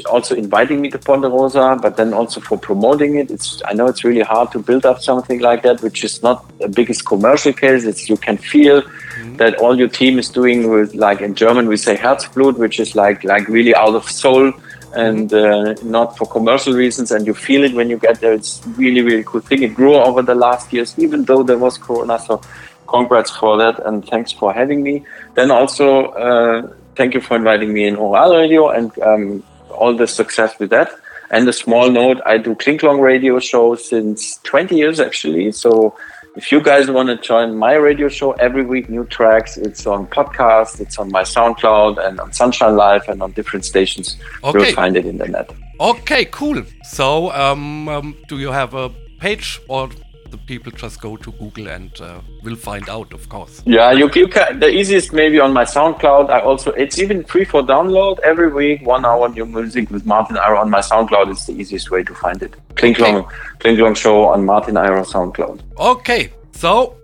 also 0.06 0.36
inviting 0.36 0.80
me 0.80 0.92
to 0.92 1.00
Ponderosa, 1.00 1.80
but 1.82 1.98
then 1.98 2.14
also 2.14 2.40
for 2.40 2.60
promoting 2.60 3.16
it. 3.16 3.32
It's 3.32 3.64
I 3.66 3.74
know 3.74 3.88
it's 3.88 4.04
really 4.04 4.22
hard 4.22 4.52
to 4.52 4.60
build 4.60 4.86
up 4.86 5.02
something 5.02 5.40
like 5.40 5.64
that, 5.64 5.82
which 5.82 6.04
is 6.04 6.22
not 6.22 6.46
the 6.60 6.68
biggest 6.68 7.08
commercial 7.08 7.52
case. 7.52 7.84
It's 7.84 8.10
you 8.10 8.18
can 8.18 8.38
feel 8.38 8.84
mm-hmm. 8.84 9.38
that 9.38 9.56
all 9.56 9.76
your 9.76 9.88
team 9.88 10.20
is 10.20 10.30
doing 10.30 10.70
with 10.70 10.94
like 10.94 11.20
in 11.20 11.34
German 11.34 11.68
we 11.68 11.78
say 11.78 11.98
Herzblut, 11.98 12.60
which 12.60 12.80
is 12.80 12.96
like 12.96 13.24
like 13.24 13.48
really 13.48 13.74
out 13.74 13.96
of 13.96 14.08
soul 14.08 14.54
and 14.94 15.34
uh, 15.34 15.74
not 15.84 16.18
for 16.18 16.26
commercial 16.28 16.74
reasons. 16.74 17.12
And 17.12 17.26
you 17.26 17.34
feel 17.34 17.64
it 17.64 17.74
when 17.74 17.90
you 17.90 17.98
get 17.98 18.20
there. 18.22 18.34
It's 18.34 18.62
really 18.78 19.02
really 19.02 19.24
cool 19.24 19.42
thing. 19.42 19.64
It 19.64 19.76
grew 19.76 19.96
over 19.96 20.22
the 20.22 20.36
last 20.36 20.72
years, 20.74 20.98
even 20.98 21.26
though 21.26 21.44
there 21.44 21.58
was 21.58 21.78
Corona. 21.78 22.20
So 22.20 22.42
congrats 22.88 23.32
for 23.32 23.58
that 23.58 23.86
and 23.86 24.08
thanks 24.08 24.32
for 24.32 24.54
having 24.54 24.82
me. 24.82 25.06
Then 25.36 25.52
also 25.52 26.08
uh, 26.08 26.74
thank 26.96 27.14
you 27.14 27.22
for 27.22 27.36
inviting 27.36 27.74
me 27.74 27.86
in 27.86 27.96
Ohral 27.96 28.38
Radio 28.38 28.70
and 28.70 28.98
um, 29.00 29.44
all 29.70 29.96
the 29.96 30.08
success 30.08 30.58
with 30.60 30.70
that. 30.72 30.90
And 31.30 31.48
a 31.48 31.54
small 31.54 31.92
note, 31.92 32.22
I 32.26 32.38
do 32.38 32.56
Kling 32.56 32.78
Klong 32.78 33.02
radio 33.02 33.40
show 33.40 33.76
since 33.76 34.38
20 34.44 34.76
years 34.78 35.00
actually. 35.00 35.52
So 35.52 35.96
if 36.38 36.52
you 36.52 36.62
guys 36.62 36.90
want 36.90 37.10
to 37.10 37.18
join 37.18 37.58
my 37.58 37.74
radio 37.74 38.08
show 38.08 38.32
every 38.34 38.64
week, 38.64 38.90
new 38.90 39.06
tracks, 39.06 39.58
it's 39.58 39.88
on 39.88 40.06
podcast, 40.08 40.80
it's 40.80 41.00
on 41.00 41.12
my 41.12 41.24
SoundCloud 41.24 41.98
and 42.06 42.20
on 42.20 42.32
Sunshine 42.32 42.76
Live 42.76 43.10
and 43.10 43.24
on 43.24 43.32
different 43.32 43.66
stations. 43.66 44.18
Okay. 44.44 44.60
You'll 44.60 44.76
find 44.76 44.96
it 44.96 45.06
in 45.08 45.18
the 45.18 45.28
net. 45.28 45.50
Okay, 45.80 46.26
cool. 46.26 46.64
So, 46.84 47.32
um, 47.32 47.90
um, 47.90 48.16
do 48.28 48.38
you 48.38 48.52
have 48.52 48.76
a 48.76 48.90
page, 49.20 49.60
or 49.68 49.90
the 50.32 50.38
people 50.38 50.72
just 50.72 51.02
go 51.02 51.18
to 51.18 51.32
Google 51.34 51.68
and 51.68 51.92
uh, 52.02 52.20
will 52.44 52.56
find 52.56 52.88
out, 52.90 53.14
of 53.14 53.28
course? 53.30 53.62
Yeah, 53.66 53.92
you, 53.92 54.10
you 54.14 54.28
can. 54.28 54.60
The 54.60 54.70
easiest 54.70 55.14
maybe 55.14 55.40
on 55.40 55.54
my 55.54 55.64
SoundCloud. 55.64 56.30
I 56.30 56.40
also 56.42 56.72
it's 56.72 57.00
even 57.00 57.24
free 57.24 57.46
for 57.46 57.62
download 57.62 58.20
every 58.20 58.52
week. 58.52 58.82
One 58.82 59.06
hour 59.06 59.30
new 59.30 59.46
music 59.46 59.90
with 59.92 60.06
Martin 60.06 60.38
Eyerer 60.38 60.58
on 60.58 60.70
my 60.70 60.80
SoundCloud 60.80 61.32
is 61.32 61.46
the 61.46 61.54
easiest 61.54 61.92
way 61.92 62.04
to 62.04 62.14
find 62.14 62.42
it. 62.42 62.56
Kling 62.76 62.94
Klong, 62.94 63.30
Klingklong 63.60 63.96
show 63.96 64.26
on 64.26 64.46
Martin 64.46 64.78
Eyerer 64.78 65.02
SoundCloud. 65.02 65.62
Okay, 65.78 66.32
so 66.52 66.98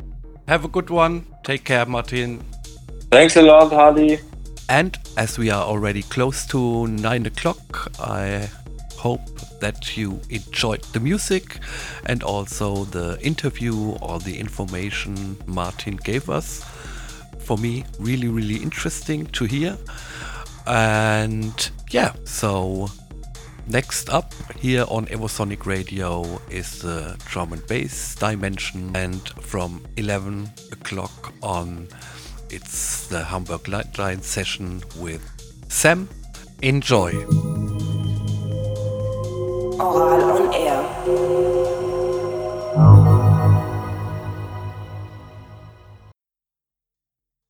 have 0.48 0.66
a 0.66 0.68
good 0.68 0.90
one. 0.90 1.26
Take 1.44 1.64
care, 1.64 1.86
Martin. 1.86 2.44
Thanks 3.12 3.36
a 3.36 3.42
lot, 3.42 3.72
Hardy. 3.72 4.20
And 4.70 4.98
as 5.18 5.38
we 5.38 5.50
are 5.50 5.64
already 5.64 6.04
close 6.04 6.46
to 6.48 6.88
9 6.88 7.26
o'clock, 7.26 7.92
I 8.00 8.50
hope 8.98 9.33
that 9.64 9.96
you 9.96 10.20
enjoyed 10.30 10.84
the 10.92 11.00
music 11.00 11.60
and 12.06 12.22
also 12.22 12.84
the 12.84 13.18
interview 13.22 13.96
or 14.02 14.20
the 14.20 14.38
information 14.38 15.38
Martin 15.48 15.96
gave 15.96 16.30
us. 16.30 16.62
For 17.40 17.58
me, 17.58 17.86
really, 17.98 18.28
really 18.28 18.58
interesting 18.58 19.26
to 19.28 19.46
hear. 19.46 19.78
And 20.68 21.72
yeah, 21.92 22.12
so 22.26 22.90
next 23.68 24.10
up 24.10 24.34
here 24.60 24.84
on 24.90 25.06
Evosonic 25.06 25.66
Radio 25.66 26.42
is 26.50 26.82
the 26.82 27.16
drum 27.26 27.54
and 27.54 27.66
bass 27.68 28.16
dimension, 28.16 28.92
and 28.96 29.22
from 29.40 29.82
11 29.96 30.52
o'clock 30.74 31.34
on, 31.42 31.88
it's 32.50 33.08
the 33.08 33.24
Hamburg 33.24 33.70
Light 33.70 33.98
Line 33.98 34.22
session 34.22 34.84
with 34.98 35.22
Sam. 35.70 36.10
Enjoy. 36.62 37.14
Oral 39.80 40.24
on 40.24 40.54
Air. 40.54 42.03